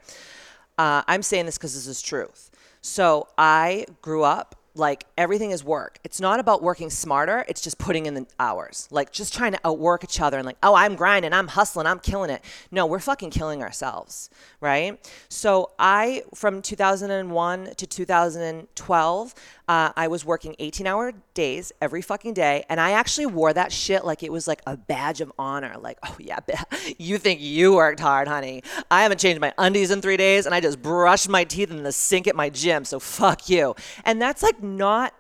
Uh, 0.77 1.03
I'm 1.07 1.23
saying 1.23 1.45
this 1.45 1.57
because 1.57 1.73
this 1.73 1.87
is 1.87 2.01
truth. 2.01 2.51
So 2.81 3.27
I 3.37 3.85
grew 4.01 4.23
up 4.23 4.56
like 4.77 5.05
everything 5.17 5.51
is 5.51 5.63
work. 5.63 5.99
It's 6.03 6.19
not 6.21 6.39
about 6.39 6.61
working 6.61 6.89
smarter, 6.89 7.45
it's 7.47 7.61
just 7.61 7.77
putting 7.77 8.05
in 8.05 8.13
the 8.13 8.25
hours. 8.39 8.87
Like 8.91 9.11
just 9.11 9.33
trying 9.33 9.53
to 9.53 9.59
outwork 9.65 10.03
each 10.03 10.19
other 10.19 10.37
and 10.37 10.45
like, 10.45 10.57
oh, 10.63 10.75
I'm 10.75 10.95
grinding, 10.95 11.33
I'm 11.33 11.47
hustling, 11.47 11.87
I'm 11.87 11.99
killing 11.99 12.29
it. 12.29 12.43
No, 12.71 12.85
we're 12.85 12.99
fucking 12.99 13.31
killing 13.31 13.61
ourselves, 13.61 14.29
right? 14.61 14.99
So 15.29 15.71
I, 15.79 16.23
from 16.35 16.61
2001 16.61 17.73
to 17.75 17.87
2012, 17.87 19.35
uh, 19.67 19.91
I 19.97 20.07
was 20.07 20.23
working 20.23 20.55
18 20.59 20.87
hour 20.87 21.11
days 21.33 21.71
every 21.81 22.01
fucking 22.01 22.33
day. 22.33 22.63
And 22.69 22.79
I 22.79 22.91
actually 22.91 23.25
wore 23.25 23.51
that 23.53 23.71
shit 23.71 24.05
like 24.05 24.23
it 24.23 24.31
was 24.31 24.47
like 24.47 24.61
a 24.65 24.77
badge 24.77 25.19
of 25.19 25.31
honor. 25.37 25.75
Like, 25.79 25.97
oh, 26.03 26.15
yeah, 26.19 26.39
you 26.97 27.17
think 27.17 27.41
you 27.41 27.75
worked 27.75 27.99
hard, 27.99 28.27
honey. 28.27 28.63
I 28.89 29.03
haven't 29.03 29.19
changed 29.19 29.41
my 29.41 29.53
undies 29.57 29.91
in 29.91 30.01
three 30.01 30.17
days 30.17 30.45
and 30.45 30.55
I 30.55 30.61
just 30.61 30.81
brushed 30.81 31.27
my 31.27 31.43
teeth 31.43 31.69
in 31.69 31.83
the 31.83 31.91
sink 31.91 32.27
at 32.27 32.35
my 32.35 32.49
gym. 32.49 32.85
So 32.85 32.99
fuck 32.99 33.49
you. 33.49 33.75
And 34.05 34.21
that's 34.21 34.41
like 34.41 34.63
not 34.63 35.13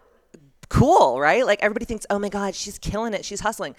cool, 0.69 1.19
right? 1.19 1.45
Like 1.45 1.61
everybody 1.61 1.85
thinks, 1.85 2.05
oh 2.09 2.19
my 2.19 2.29
God, 2.29 2.55
she's 2.55 2.79
killing 2.79 3.13
it. 3.13 3.25
She's 3.25 3.41
hustling. 3.41 3.75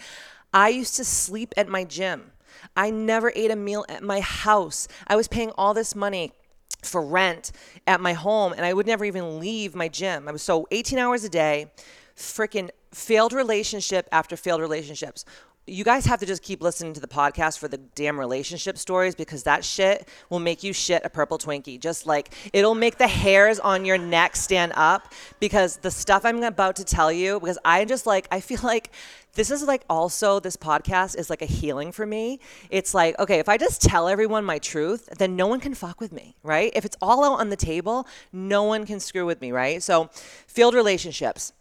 I 0.53 0.69
used 0.69 0.97
to 0.97 1.05
sleep 1.05 1.55
at 1.57 1.69
my 1.69 1.85
gym. 1.85 2.33
I 2.77 2.91
never 2.91 3.33
ate 3.35 3.51
a 3.51 3.57
meal 3.57 3.85
at 3.89 4.03
my 4.03 4.21
house. 4.21 4.89
I 5.07 5.17
was 5.17 5.29
paying 5.29 5.51
all 5.57 5.75
this 5.75 5.95
money 5.95 6.33
for 6.83 7.03
rent 7.03 7.53
at 7.87 8.01
my 8.01 8.13
home 8.13 8.53
and 8.53 8.65
I 8.65 8.73
would 8.73 8.87
never 8.87 9.05
even 9.05 9.41
leave 9.41 9.75
my 9.75 9.89
gym. 9.89 10.29
I 10.29 10.33
was 10.33 10.43
so 10.43 10.67
18 10.71 10.99
hours 10.99 11.25
a 11.25 11.29
day, 11.29 11.71
freaking 12.17 12.71
failed 12.93 13.33
relationship 13.33 14.09
after 14.13 14.37
failed 14.37 14.61
relationships. 14.61 15.25
You 15.67 15.85
guys 15.85 16.07
have 16.07 16.19
to 16.21 16.27
just 16.27 16.43
keep 16.43 16.63
listening 16.63 16.95
to 16.95 17.01
the 17.01 17.07
podcast 17.07 17.59
for 17.59 17.69
the 17.69 17.77
damn 17.77 18.19
relationship 18.19 18.79
stories 18.79 19.15
because 19.15 19.43
that 19.43 19.67
shit 19.67 20.09
will 20.31 20.39
make 20.39 20.63
you 20.63 20.73
shit 20.73 21.03
a 21.05 21.11
purple 21.11 21.37
Twinkie. 21.37 21.79
Just 21.79 22.07
like 22.07 22.33
it'll 22.55 22.75
make 22.75 22.97
the 22.97 23.07
hairs 23.07 23.61
on 23.61 23.85
your 23.85 23.99
neck 23.99 24.35
stand 24.35 24.73
up 24.77 25.13
because 25.41 25.77
the 25.77 25.91
stuff 25.91 26.25
I'm 26.25 26.43
about 26.43 26.77
to 26.77 26.85
tell 26.85 27.13
you, 27.13 27.39
because 27.39 27.59
I 27.67 27.85
just 27.85 28.07
like, 28.07 28.27
I 28.31 28.41
feel 28.41 28.61
like 28.63 28.93
this 29.39 29.53
is 29.53 29.63
like 29.63 29.85
also 29.89 30.41
this 30.41 30.57
podcast 30.57 31.17
is 31.17 31.31
like 31.31 31.43
a 31.43 31.47
healing 31.47 31.93
for 31.93 32.05
me. 32.05 32.41
It's 32.71 32.93
like, 32.93 33.17
okay, 33.21 33.39
if 33.39 33.49
I 33.49 33.57
just 33.57 33.81
tell 33.81 34.09
everyone 34.09 34.45
my 34.45 34.59
truth, 34.59 35.09
then 35.17 35.37
no 35.37 35.47
one 35.47 35.61
can 35.61 35.75
fuck 35.75 36.01
with 36.01 36.13
me, 36.13 36.35
right? 36.43 36.73
If 36.75 36.85
it's 36.85 36.97
all 37.01 37.25
out 37.25 37.39
on 37.39 37.49
the 37.49 37.57
table, 37.57 38.05
no 38.33 38.65
one 38.65 38.85
can 38.85 38.99
screw 38.99 39.25
with 39.25 39.41
me, 39.41 39.53
right? 39.53 39.81
So, 39.81 40.11
field 40.49 40.75
relationships, 40.75 41.53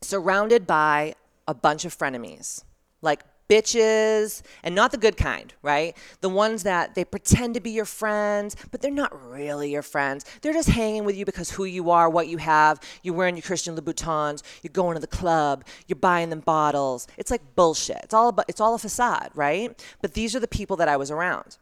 surrounded 0.00 0.66
by 0.66 1.14
a 1.46 1.54
bunch 1.54 1.84
of 1.84 1.96
frenemies, 1.96 2.64
like 3.02 3.22
bitches, 3.52 4.42
and 4.62 4.74
not 4.74 4.92
the 4.92 4.96
good 4.96 5.16
kind, 5.16 5.52
right? 5.62 5.96
The 6.20 6.28
ones 6.28 6.62
that 6.62 6.94
they 6.94 7.04
pretend 7.04 7.54
to 7.54 7.60
be 7.60 7.70
your 7.70 7.84
friends, 7.84 8.56
but 8.70 8.80
they're 8.80 8.90
not 8.90 9.12
really 9.30 9.70
your 9.70 9.82
friends. 9.82 10.24
They're 10.40 10.54
just 10.54 10.70
hanging 10.70 11.04
with 11.04 11.16
you 11.16 11.24
because 11.24 11.50
who 11.50 11.64
you 11.64 11.90
are, 11.90 12.08
what 12.08 12.28
you 12.28 12.38
have. 12.38 12.80
You're 13.02 13.14
wearing 13.14 13.36
your 13.36 13.42
Christian 13.42 13.76
Louboutins. 13.76 14.42
You're 14.62 14.72
going 14.72 14.94
to 14.94 15.00
the 15.00 15.06
club. 15.06 15.64
You're 15.86 15.96
buying 15.96 16.30
them 16.30 16.40
bottles. 16.40 17.06
It's 17.18 17.30
like 17.30 17.42
bullshit. 17.54 18.00
It's 18.04 18.14
all 18.14 18.28
about. 18.28 18.46
It's 18.48 18.60
all 18.60 18.74
a 18.74 18.78
facade, 18.78 19.30
right? 19.34 19.68
But 20.00 20.14
these 20.14 20.34
are 20.34 20.40
the 20.40 20.48
people 20.48 20.76
that 20.76 20.88
I 20.88 20.96
was 20.96 21.10
around, 21.10 21.58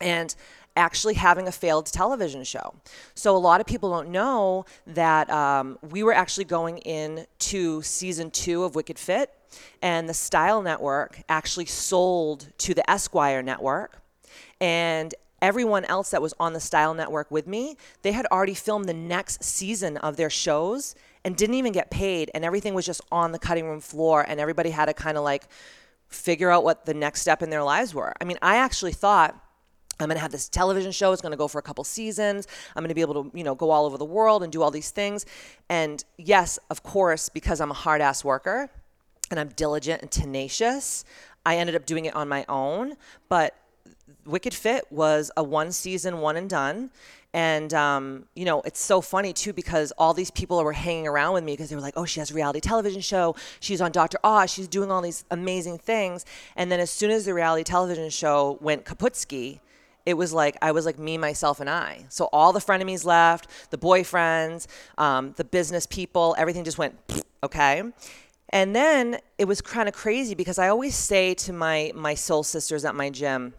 and 0.00 0.34
actually 0.76 1.14
having 1.14 1.46
a 1.48 1.52
failed 1.52 1.86
television 1.86 2.44
show. 2.44 2.74
So 3.14 3.36
a 3.36 3.38
lot 3.38 3.60
of 3.60 3.66
people 3.66 3.90
don't 3.90 4.08
know 4.08 4.64
that 4.86 5.28
um, 5.30 5.78
we 5.90 6.02
were 6.02 6.14
actually 6.14 6.44
going 6.44 6.78
into 6.78 7.82
season 7.82 8.30
two 8.30 8.64
of 8.64 8.74
Wicked 8.74 8.98
Fit, 8.98 9.30
and 9.80 10.08
the 10.08 10.14
Style 10.14 10.62
Network 10.62 11.22
actually 11.28 11.66
sold 11.66 12.48
to 12.58 12.74
the 12.74 12.88
Esquire 12.90 13.42
Network, 13.42 14.02
and 14.60 15.14
everyone 15.40 15.84
else 15.86 16.10
that 16.10 16.22
was 16.22 16.34
on 16.38 16.52
the 16.52 16.60
Style 16.60 16.94
Network 16.94 17.30
with 17.30 17.46
me, 17.46 17.76
they 18.02 18.12
had 18.12 18.26
already 18.26 18.54
filmed 18.54 18.86
the 18.86 18.94
next 18.94 19.42
season 19.42 19.96
of 19.98 20.16
their 20.16 20.30
shows 20.30 20.94
and 21.24 21.36
didn't 21.36 21.54
even 21.54 21.72
get 21.72 21.90
paid, 21.90 22.30
and 22.34 22.44
everything 22.44 22.74
was 22.74 22.86
just 22.86 23.00
on 23.10 23.32
the 23.32 23.38
cutting 23.38 23.66
room 23.66 23.80
floor, 23.80 24.24
and 24.26 24.40
everybody 24.40 24.70
had 24.70 24.86
to 24.86 24.94
kind 24.94 25.16
of 25.16 25.24
like 25.24 25.44
figure 26.08 26.50
out 26.50 26.62
what 26.62 26.84
the 26.86 26.94
next 26.94 27.20
step 27.20 27.42
in 27.42 27.50
their 27.50 27.62
lives 27.62 27.94
were. 27.94 28.12
I 28.20 28.24
mean, 28.24 28.38
I 28.42 28.56
actually 28.56 28.92
thought 28.92 29.34
I'm 30.00 30.08
going 30.08 30.16
to 30.16 30.22
have 30.22 30.32
this 30.32 30.48
television 30.48 30.90
show. 30.90 31.12
It's 31.12 31.22
going 31.22 31.32
to 31.32 31.38
go 31.38 31.48
for 31.48 31.58
a 31.58 31.62
couple 31.62 31.84
seasons. 31.84 32.48
I'm 32.74 32.82
going 32.82 32.88
to 32.88 32.94
be 32.94 33.02
able 33.02 33.24
to, 33.24 33.36
you 33.36 33.44
know, 33.44 33.54
go 33.54 33.70
all 33.70 33.86
over 33.86 33.98
the 33.98 34.04
world 34.04 34.42
and 34.42 34.50
do 34.52 34.62
all 34.62 34.70
these 34.70 34.90
things. 34.90 35.26
And 35.68 36.04
yes, 36.18 36.58
of 36.70 36.82
course, 36.82 37.28
because 37.28 37.60
I'm 37.60 37.70
a 37.70 37.74
hard 37.74 38.00
ass 38.00 38.24
worker 38.24 38.70
and 39.32 39.40
I'm 39.40 39.48
diligent 39.48 40.02
and 40.02 40.10
tenacious, 40.10 41.04
I 41.44 41.56
ended 41.56 41.74
up 41.74 41.86
doing 41.86 42.04
it 42.04 42.14
on 42.14 42.28
my 42.28 42.44
own. 42.48 42.94
But 43.28 43.56
Wicked 44.24 44.54
Fit 44.54 44.84
was 44.90 45.30
a 45.36 45.42
one 45.42 45.72
season, 45.72 46.20
one 46.20 46.36
and 46.36 46.48
done. 46.48 46.90
And, 47.34 47.72
um, 47.72 48.26
you 48.34 48.44
know, 48.44 48.60
it's 48.60 48.80
so 48.80 49.00
funny 49.00 49.32
too 49.32 49.54
because 49.54 49.90
all 49.96 50.12
these 50.12 50.30
people 50.30 50.62
were 50.62 50.74
hanging 50.74 51.06
around 51.06 51.32
with 51.32 51.44
me 51.44 51.54
because 51.54 51.70
they 51.70 51.76
were 51.76 51.82
like, 51.82 51.94
oh, 51.96 52.04
she 52.04 52.20
has 52.20 52.30
a 52.30 52.34
reality 52.34 52.60
television 52.60 53.00
show. 53.00 53.34
She's 53.58 53.80
on 53.80 53.90
Dr. 53.90 54.18
Oz. 54.22 54.52
She's 54.52 54.68
doing 54.68 54.90
all 54.90 55.00
these 55.00 55.24
amazing 55.30 55.78
things. 55.78 56.26
And 56.56 56.70
then 56.70 56.78
as 56.78 56.90
soon 56.90 57.10
as 57.10 57.24
the 57.24 57.32
reality 57.32 57.64
television 57.64 58.10
show 58.10 58.58
went 58.60 58.84
kaputski, 58.84 59.60
it 60.04 60.14
was 60.14 60.32
like 60.32 60.56
I 60.60 60.72
was 60.72 60.84
like 60.84 60.98
me, 60.98 61.16
myself, 61.16 61.60
and 61.60 61.70
I. 61.70 62.04
So 62.08 62.28
all 62.32 62.52
the 62.52 62.60
frenemies 62.60 63.04
left, 63.04 63.46
the 63.70 63.78
boyfriends, 63.78 64.66
um, 64.98 65.32
the 65.36 65.44
business 65.44 65.86
people, 65.86 66.34
everything 66.36 66.64
just 66.64 66.78
went 66.78 66.98
okay. 67.42 67.82
And 68.52 68.76
then 68.76 69.18
it 69.38 69.46
was 69.46 69.60
kind 69.62 69.88
of 69.88 69.94
crazy 69.94 70.34
because 70.34 70.58
I 70.58 70.68
always 70.68 70.94
say 70.94 71.34
to 71.34 71.52
my 71.52 71.90
my 71.94 72.14
soul 72.14 72.42
sisters 72.42 72.84
at 72.84 72.94
my 72.94 73.08
gym, 73.08 73.54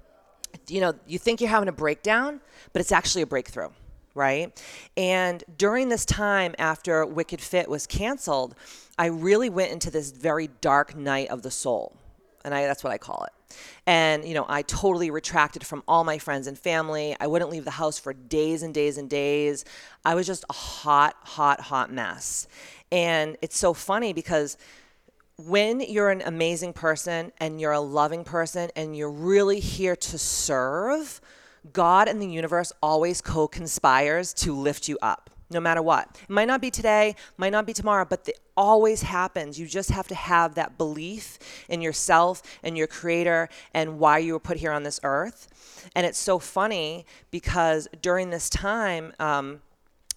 you 0.67 0.81
know, 0.81 0.93
you 1.07 1.17
think 1.17 1.41
you're 1.41 1.49
having 1.49 1.69
a 1.69 1.73
breakdown, 1.73 2.39
but 2.71 2.79
it's 2.79 2.91
actually 2.91 3.23
a 3.23 3.27
breakthrough, 3.27 3.69
right? 4.13 4.61
And 4.95 5.43
during 5.57 5.89
this 5.89 6.05
time 6.05 6.53
after 6.59 7.05
Wicked 7.05 7.41
Fit 7.41 7.67
was 7.67 7.87
canceled, 7.87 8.55
I 8.97 9.07
really 9.07 9.49
went 9.49 9.71
into 9.71 9.89
this 9.89 10.11
very 10.11 10.47
dark 10.61 10.95
night 10.95 11.29
of 11.29 11.41
the 11.41 11.51
soul. 11.51 11.97
And 12.45 12.53
I, 12.53 12.63
that's 12.67 12.83
what 12.83 12.93
I 12.93 12.97
call 12.97 13.25
it. 13.25 13.57
And, 13.85 14.25
you 14.25 14.33
know, 14.33 14.45
I 14.49 14.63
totally 14.63 15.09
retracted 15.11 15.65
from 15.65 15.83
all 15.87 16.03
my 16.03 16.17
friends 16.17 16.47
and 16.47 16.57
family. 16.57 17.15
I 17.19 17.27
wouldn't 17.27 17.49
leave 17.49 17.65
the 17.65 17.71
house 17.71 17.97
for 17.97 18.13
days 18.13 18.63
and 18.63 18.73
days 18.73 18.97
and 18.97 19.09
days. 19.09 19.63
I 20.03 20.15
was 20.15 20.27
just 20.27 20.43
a 20.49 20.53
hot, 20.53 21.15
hot, 21.23 21.61
hot 21.61 21.91
mess. 21.91 22.47
And 22.91 23.37
it's 23.41 23.57
so 23.57 23.73
funny 23.73 24.11
because 24.11 24.57
when 25.37 25.79
you're 25.81 26.09
an 26.09 26.21
amazing 26.21 26.73
person 26.73 27.31
and 27.39 27.59
you're 27.59 27.71
a 27.71 27.79
loving 27.79 28.23
person 28.23 28.69
and 28.75 28.95
you're 28.95 29.11
really 29.11 29.59
here 29.59 29.95
to 29.95 30.17
serve, 30.17 31.21
God 31.71 32.07
and 32.07 32.21
the 32.21 32.27
universe 32.27 32.71
always 32.81 33.21
co 33.21 33.47
conspires 33.47 34.33
to 34.35 34.53
lift 34.53 34.87
you 34.87 34.97
up 35.01 35.29
no 35.49 35.59
matter 35.59 35.81
what. 35.81 36.17
It 36.23 36.29
might 36.29 36.47
not 36.47 36.61
be 36.61 36.71
today, 36.71 37.15
might 37.37 37.51
not 37.51 37.65
be 37.65 37.73
tomorrow, 37.73 38.05
but 38.05 38.27
it 38.27 38.39
always 38.57 39.03
happens. 39.03 39.59
You 39.59 39.67
just 39.67 39.91
have 39.91 40.07
to 40.07 40.15
have 40.15 40.55
that 40.55 40.77
belief 40.77 41.37
in 41.69 41.81
yourself 41.81 42.41
and 42.63 42.77
your 42.77 42.87
creator 42.87 43.49
and 43.73 43.99
why 43.99 44.17
you 44.17 44.33
were 44.33 44.39
put 44.39 44.57
here 44.57 44.71
on 44.71 44.83
this 44.83 44.99
earth. 45.03 45.89
And 45.95 46.05
it's 46.05 46.19
so 46.19 46.39
funny 46.39 47.05
because 47.29 47.87
during 48.01 48.29
this 48.31 48.49
time, 48.49 49.13
um, 49.19 49.61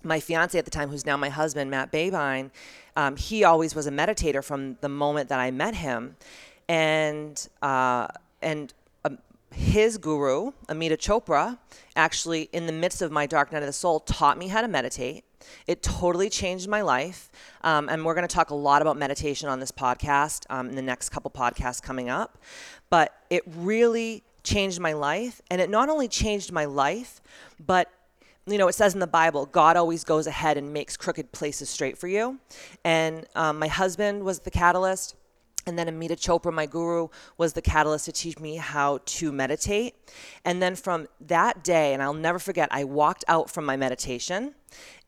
my 0.07 0.21
fiance 0.21 0.59
at 0.59 0.65
the 0.65 0.71
time, 0.71 0.89
who's 0.89 1.05
now 1.05 1.17
my 1.17 1.29
husband, 1.29 1.71
Matt 1.71 1.93
Babine, 1.93 2.51
um, 2.97 3.17
he 3.17 3.45
always 3.45 3.75
was 3.75 3.87
a 3.87 3.91
meditator 3.91 4.43
from 4.43 4.77
the 4.81 4.89
moment 4.89 5.29
that 5.29 5.41
I 5.41 5.51
met 5.51 5.75
him, 5.75 6.17
and 6.69 7.49
uh, 7.63 8.09
and 8.41 8.73
um, 9.05 9.19
his 9.55 9.99
guru, 9.99 10.53
Amita 10.69 10.97
Chopra, 10.97 11.59
actually 11.95 12.49
in 12.53 12.67
the 12.67 12.73
midst 12.73 13.03
of 13.03 13.11
my 13.13 13.27
dark 13.27 13.53
night 13.53 13.63
of 13.63 13.67
the 13.67 13.73
soul, 13.73 14.01
taught 14.01 14.39
me 14.39 14.49
how 14.49 14.61
to 14.61 14.69
meditate. 14.69 15.25
It 15.67 15.83
totally 15.83 16.29
changed 16.29 16.69
my 16.69 16.81
life. 16.81 17.31
Um, 17.63 17.89
and 17.89 18.05
we're 18.05 18.15
going 18.15 18.27
to 18.27 18.35
talk 18.35 18.51
a 18.51 18.55
lot 18.55 18.83
about 18.83 18.97
meditation 18.97 19.49
on 19.49 19.61
this 19.61 19.71
podcast 19.71 20.45
um, 20.51 20.69
in 20.69 20.77
the 20.77 20.83
next 20.83 21.11
couple 21.11 21.31
podcasts 21.31 21.81
coming 21.81 22.09
up. 22.09 22.39
But 22.91 23.15
it 23.31 23.43
really 23.47 24.25
changed 24.43 24.81
my 24.81 24.93
life. 24.93 25.41
And 25.51 25.61
it 25.61 25.71
not 25.71 25.89
only 25.89 26.09
changed 26.09 26.53
my 26.53 26.65
life, 26.65 27.21
but 27.65 27.91
you 28.47 28.59
know, 28.59 28.69
it 28.69 28.75
says 28.75 28.95
in 28.95 29.01
the 29.01 29.07
Bible, 29.07 29.47
God 29.47 29.77
always 29.77 30.05
goes 30.05 30.27
ahead 30.27 30.57
and 30.57 30.73
makes 30.73 30.97
crooked 30.97 31.33
places 31.33 31.69
straight 31.69 31.99
for 31.99 32.07
you. 32.07 32.39
And 32.85 33.27
um, 33.35 33.59
my 33.59 33.67
husband 33.67 34.23
was 34.25 34.41
the 34.41 34.51
catalyst. 34.51 35.17
And 35.67 35.77
then 35.77 35.89
Amita 35.89 36.15
Chopra, 36.15 36.53
my 36.53 36.67
guru, 36.67 37.09
was 37.39 37.55
the 37.55 37.63
catalyst 37.63 38.05
to 38.05 38.13
teach 38.13 38.39
me 38.39 38.55
how 38.55 39.01
to 39.05 39.33
meditate. 39.33 39.97
And 40.45 40.63
then 40.63 40.77
from 40.77 41.09
that 41.21 41.65
day, 41.65 41.93
and 41.93 42.01
I'll 42.01 42.15
never 42.15 42.39
forget, 42.39 42.69
I 42.71 42.85
walked 42.85 43.25
out 43.27 43.51
from 43.51 43.65
my 43.65 43.77
meditation 43.77 44.55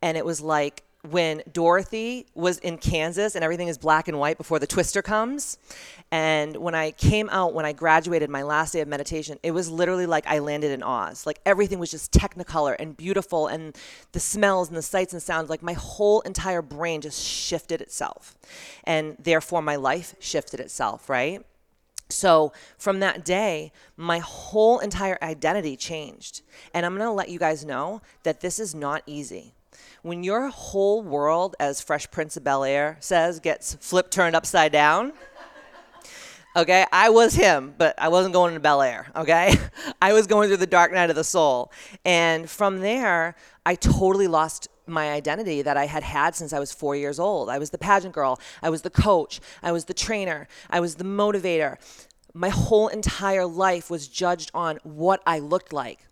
and 0.02 0.16
it 0.16 0.24
was 0.24 0.40
like 0.40 0.82
when 1.02 1.42
Dorothy 1.52 2.26
was 2.34 2.58
in 2.58 2.76
Kansas 2.76 3.34
and 3.34 3.44
everything 3.44 3.68
is 3.68 3.78
black 3.78 4.08
and 4.08 4.18
white 4.18 4.36
before 4.36 4.58
the 4.58 4.66
twister 4.66 5.00
comes. 5.00 5.58
And 6.10 6.56
when 6.56 6.74
I 6.74 6.90
came 6.90 7.28
out, 7.30 7.54
when 7.54 7.64
I 7.64 7.72
graduated 7.72 8.30
my 8.30 8.42
last 8.42 8.72
day 8.72 8.80
of 8.80 8.88
meditation, 8.88 9.38
it 9.42 9.52
was 9.52 9.70
literally 9.70 10.06
like 10.06 10.26
I 10.26 10.40
landed 10.40 10.72
in 10.72 10.82
Oz. 10.82 11.24
Like 11.24 11.40
everything 11.46 11.78
was 11.78 11.90
just 11.90 12.12
technicolor 12.12 12.74
and 12.78 12.96
beautiful, 12.96 13.46
and 13.46 13.76
the 14.12 14.20
smells 14.20 14.68
and 14.68 14.76
the 14.76 14.82
sights 14.82 15.12
and 15.12 15.22
sounds, 15.22 15.50
like 15.50 15.62
my 15.62 15.74
whole 15.74 16.20
entire 16.22 16.62
brain 16.62 17.00
just 17.00 17.24
shifted 17.24 17.80
itself. 17.80 18.36
And 18.84 19.16
therefore, 19.18 19.62
my 19.62 19.76
life 19.76 20.14
shifted 20.18 20.60
itself, 20.60 21.08
right? 21.08 21.44
So 22.10 22.52
from 22.78 23.00
that 23.00 23.24
day, 23.24 23.70
my 23.96 24.18
whole 24.18 24.78
entire 24.78 25.18
identity 25.22 25.76
changed. 25.76 26.40
And 26.72 26.86
I'm 26.86 26.96
going 26.96 27.06
to 27.06 27.12
let 27.12 27.28
you 27.28 27.38
guys 27.38 27.66
know 27.66 28.00
that 28.22 28.40
this 28.40 28.58
is 28.58 28.74
not 28.74 29.02
easy 29.06 29.54
when 30.02 30.22
your 30.22 30.48
whole 30.48 31.02
world, 31.02 31.56
as 31.58 31.80
Fresh 31.80 32.10
Prince 32.10 32.36
of 32.36 32.44
Bel 32.44 32.64
Air 32.64 32.96
says, 33.00 33.40
gets 33.40 33.74
flipped 33.74 34.12
turned 34.12 34.36
upside 34.36 34.72
down. 34.72 35.12
Okay, 36.56 36.84
I 36.90 37.10
was 37.10 37.34
him, 37.34 37.74
but 37.78 37.94
I 37.98 38.08
wasn't 38.08 38.32
going 38.32 38.54
to 38.54 38.60
Bel 38.60 38.82
Air. 38.82 39.06
Okay, 39.14 39.54
I 40.02 40.12
was 40.12 40.26
going 40.26 40.48
through 40.48 40.56
the 40.56 40.66
dark 40.66 40.92
night 40.92 41.10
of 41.10 41.14
the 41.14 41.22
soul, 41.22 41.70
and 42.04 42.50
from 42.50 42.80
there, 42.80 43.36
I 43.64 43.76
totally 43.76 44.26
lost 44.26 44.66
my 44.88 45.12
identity 45.12 45.62
that 45.62 45.76
I 45.76 45.86
had 45.86 46.02
had 46.02 46.34
since 46.34 46.52
I 46.52 46.58
was 46.58 46.72
four 46.72 46.96
years 46.96 47.20
old. 47.20 47.48
I 47.48 47.58
was 47.58 47.70
the 47.70 47.78
pageant 47.78 48.14
girl, 48.14 48.40
I 48.62 48.70
was 48.70 48.82
the 48.82 48.90
coach, 48.90 49.40
I 49.62 49.70
was 49.70 49.84
the 49.84 49.94
trainer, 49.94 50.48
I 50.68 50.80
was 50.80 50.96
the 50.96 51.04
motivator. 51.04 51.76
My 52.34 52.48
whole 52.48 52.88
entire 52.88 53.46
life 53.46 53.90
was 53.90 54.08
judged 54.08 54.50
on 54.52 54.78
what 54.82 55.22
I 55.26 55.38
looked 55.38 55.72
like 55.72 56.07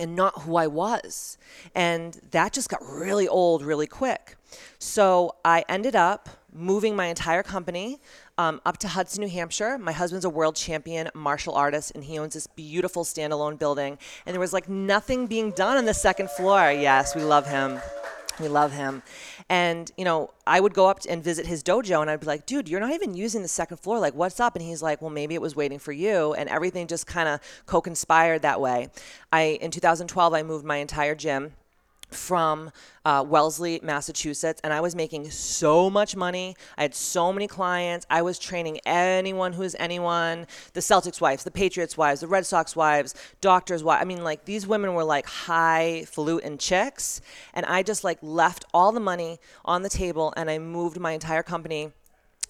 and 0.00 0.16
not 0.16 0.42
who 0.42 0.56
I 0.56 0.66
was. 0.66 1.38
And 1.74 2.18
that 2.30 2.52
just 2.52 2.68
got 2.68 2.80
really 2.82 3.28
old 3.28 3.62
really 3.62 3.86
quick. 3.86 4.36
So 4.78 5.36
I 5.44 5.64
ended 5.68 5.94
up 5.94 6.28
moving 6.52 6.96
my 6.96 7.06
entire 7.06 7.42
company 7.42 8.00
um, 8.38 8.60
up 8.64 8.78
to 8.78 8.88
Hudson, 8.88 9.22
New 9.22 9.28
Hampshire. 9.28 9.78
My 9.78 9.92
husband's 9.92 10.24
a 10.24 10.30
world 10.30 10.56
champion 10.56 11.08
martial 11.14 11.54
artist, 11.54 11.92
and 11.94 12.02
he 12.02 12.18
owns 12.18 12.34
this 12.34 12.46
beautiful 12.46 13.04
standalone 13.04 13.58
building. 13.58 13.98
And 14.26 14.34
there 14.34 14.40
was 14.40 14.52
like 14.52 14.68
nothing 14.68 15.26
being 15.26 15.52
done 15.52 15.76
on 15.76 15.84
the 15.84 15.94
second 15.94 16.30
floor. 16.30 16.72
Yes, 16.72 17.14
we 17.14 17.22
love 17.22 17.46
him. 17.46 17.78
We 18.40 18.48
love 18.48 18.72
him. 18.72 19.02
And, 19.48 19.90
you 19.96 20.04
know, 20.04 20.30
I 20.46 20.60
would 20.60 20.74
go 20.74 20.88
up 20.88 21.00
and 21.08 21.22
visit 21.22 21.46
his 21.46 21.62
dojo 21.62 22.00
and 22.00 22.10
I'd 22.10 22.20
be 22.20 22.26
like, 22.26 22.46
dude, 22.46 22.68
you're 22.68 22.80
not 22.80 22.92
even 22.92 23.14
using 23.14 23.42
the 23.42 23.48
second 23.48 23.78
floor. 23.78 23.98
Like, 23.98 24.14
what's 24.14 24.40
up? 24.40 24.56
And 24.56 24.64
he's 24.64 24.82
like, 24.82 25.00
well, 25.02 25.10
maybe 25.10 25.34
it 25.34 25.42
was 25.42 25.54
waiting 25.54 25.78
for 25.78 25.92
you. 25.92 26.34
And 26.34 26.48
everything 26.48 26.86
just 26.86 27.06
kind 27.06 27.28
of 27.28 27.40
co 27.66 27.80
conspired 27.80 28.42
that 28.42 28.60
way. 28.60 28.88
I, 29.32 29.58
in 29.60 29.70
2012, 29.70 30.34
I 30.34 30.42
moved 30.42 30.64
my 30.64 30.76
entire 30.76 31.14
gym 31.14 31.52
from 32.14 32.70
uh, 33.04 33.24
Wellesley, 33.26 33.80
Massachusetts, 33.82 34.60
and 34.62 34.72
I 34.72 34.80
was 34.80 34.94
making 34.94 35.30
so 35.30 35.88
much 35.88 36.16
money. 36.16 36.56
I 36.76 36.82
had 36.82 36.94
so 36.94 37.32
many 37.32 37.46
clients. 37.46 38.06
I 38.10 38.22
was 38.22 38.38
training 38.38 38.80
anyone 38.84 39.52
who's 39.52 39.74
anyone 39.78 40.46
the 40.74 40.80
Celtics 40.80 41.20
wives, 41.20 41.44
the 41.44 41.50
Patriots 41.50 41.96
wives, 41.96 42.20
the 42.20 42.28
Red 42.28 42.46
Sox 42.46 42.76
wives, 42.76 43.14
doctors' 43.40 43.82
wives. 43.82 44.02
I 44.02 44.04
mean, 44.04 44.22
like 44.22 44.44
these 44.44 44.66
women 44.66 44.94
were 44.94 45.04
like 45.04 45.26
highfalutin 45.26 46.58
chicks. 46.58 47.20
And 47.54 47.64
I 47.66 47.82
just 47.82 48.04
like 48.04 48.18
left 48.22 48.64
all 48.74 48.92
the 48.92 49.00
money 49.00 49.38
on 49.64 49.82
the 49.82 49.88
table 49.88 50.32
and 50.36 50.50
I 50.50 50.58
moved 50.58 51.00
my 51.00 51.12
entire 51.12 51.42
company 51.42 51.92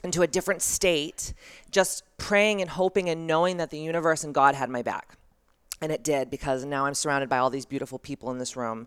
into 0.03 0.23
a 0.23 0.27
different 0.27 0.63
state, 0.63 1.35
just 1.71 2.05
praying 2.17 2.61
and 2.61 2.71
hoping 2.71 3.09
and 3.09 3.27
knowing 3.27 3.59
that 3.59 3.71
the 3.71 3.79
universe 3.79 4.25
and 4.25 4.35
God 4.35 4.55
had 4.55 4.71
my 4.71 4.83
back. 4.83 5.17
And 5.81 5.91
it 5.91 6.05
did 6.05 6.31
because 6.31 6.65
now 6.65 6.87
I'm 6.87 6.95
surrounded 6.95 7.29
by 7.29 7.39
all 7.39 7.51
these 7.51 7.67
beautiful 7.67 7.99
people 7.99 8.31
in 8.31 8.39
this 8.39 8.57
room. 8.57 8.87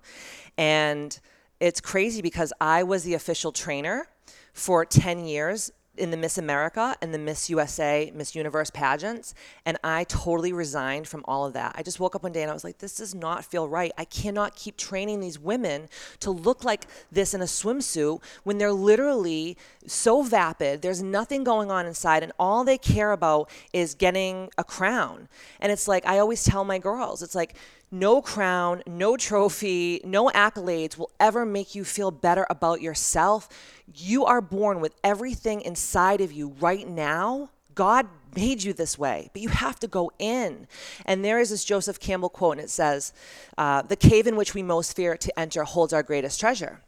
And 0.58 1.20
it's 1.60 1.82
crazy 1.82 2.22
because 2.22 2.54
I 2.62 2.84
was 2.84 3.04
the 3.04 3.16
official 3.16 3.52
trainer 3.52 4.08
for 4.54 4.86
10 4.86 5.26
years 5.26 5.72
in 5.96 6.12
the 6.12 6.18
Miss 6.18 6.38
America 6.38 6.96
and 7.02 7.14
the 7.14 7.20
Miss 7.20 7.50
USA, 7.50 8.12
Miss 8.16 8.36
Universe 8.36 8.70
pageants, 8.72 9.36
and 9.66 9.78
I 9.84 10.06
totally 10.06 10.52
resigned 10.52 11.08
from 11.08 11.24
all 11.26 11.46
of 11.46 11.54
that. 11.54 11.74
I 11.78 11.84
just 11.84 12.00
woke 12.00 12.16
up 12.16 12.24
one 12.24 12.32
day 12.32 12.42
and 12.42 12.50
I 12.50 12.54
was 12.54 12.64
like, 12.64 12.80
this 12.80 12.96
does 12.96 13.14
not 13.14 13.46
feel 13.46 13.68
right. 13.68 13.92
I 13.98 14.06
cannot 14.06 14.56
keep 14.56 14.78
training 14.78 15.20
these 15.20 15.38
women 15.38 15.90
to 16.22 16.32
look 16.32 16.64
like 16.64 16.88
this 17.12 17.34
in 17.34 17.42
a 17.42 17.46
swimsuit 17.46 18.22
when 18.44 18.58
they're 18.58 18.72
literally 18.72 19.58
so 19.86 20.24
vapid. 20.24 20.82
There's 20.82 21.04
nothing 21.04 21.44
going 21.44 21.70
on 21.70 21.86
inside, 21.86 22.24
and 22.24 22.32
all 22.40 22.64
they 22.64 22.78
care 22.78 23.12
about 23.12 23.50
is 23.72 23.94
getting 23.94 24.50
a 24.58 24.64
crown. 24.64 25.28
And 25.60 25.72
it's 25.72 25.88
like, 25.88 26.06
I 26.08 26.20
always 26.20 26.44
tell 26.44 26.64
my 26.64 26.80
girls, 26.80 27.22
it's 27.22 27.36
like, 27.36 27.56
no 27.94 28.22
crown, 28.22 28.82
no 28.88 29.16
trophy, 29.16 30.02
no 30.04 30.28
accolades 30.30 30.98
will 30.98 31.12
ever 31.20 31.46
make 31.46 31.76
you 31.76 31.84
feel 31.86 32.10
better 32.10 32.48
about 32.50 32.82
yourself. 32.82 33.48
You 33.94 34.26
are 34.26 34.42
born 34.42 34.82
with 34.82 34.96
everything 35.04 35.62
inside 35.62 36.20
of 36.20 36.32
you 36.32 36.56
right 36.60 36.88
now. 36.88 37.52
God 37.76 38.08
made 38.36 38.64
you 38.64 38.74
this 38.74 38.98
way, 38.98 39.30
but 39.32 39.44
you 39.44 39.50
have 39.50 39.80
to 39.80 39.88
go 39.88 40.12
in. 40.18 40.68
And 41.06 41.24
there 41.24 41.40
is 41.40 41.52
this 41.52 41.64
Joseph 41.64 42.00
Campbell 42.00 42.30
quote, 42.30 42.58
and 42.58 42.66
it 42.66 42.72
says, 42.72 43.14
uh, 43.60 43.84
The 43.84 43.96
cave 43.96 44.26
in 44.26 44.36
which 44.36 44.56
we 44.56 44.64
most 44.64 44.96
fear 44.96 45.16
to 45.16 45.40
enter 45.40 45.64
holds 45.64 45.94
our 45.94 46.04
greatest 46.04 46.40
treasure. 46.40 46.82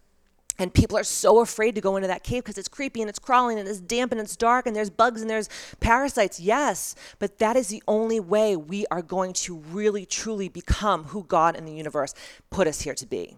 And 0.57 0.73
people 0.73 0.97
are 0.97 1.03
so 1.03 1.41
afraid 1.41 1.75
to 1.75 1.81
go 1.81 1.97
into 1.97 2.07
that 2.07 2.23
cave 2.23 2.43
because 2.43 2.57
it's 2.57 2.67
creepy 2.67 3.01
and 3.01 3.09
it's 3.09 3.19
crawling 3.19 3.59
and 3.59 3.67
it's 3.67 3.81
damp 3.81 4.11
and 4.11 4.21
it's 4.21 4.35
dark 4.35 4.65
and 4.65 4.75
there's 4.75 4.89
bugs 4.89 5.21
and 5.21 5.29
there's 5.29 5.49
parasites. 5.79 6.39
Yes, 6.39 6.95
but 7.19 7.39
that 7.39 7.55
is 7.55 7.67
the 7.67 7.83
only 7.87 8.19
way 8.19 8.55
we 8.55 8.85
are 8.89 9.01
going 9.01 9.33
to 9.33 9.57
really, 9.57 10.05
truly 10.05 10.47
become 10.47 11.05
who 11.05 11.23
God 11.23 11.55
and 11.55 11.67
the 11.67 11.73
universe 11.73 12.13
put 12.49 12.67
us 12.67 12.81
here 12.81 12.95
to 12.95 13.05
be. 13.05 13.37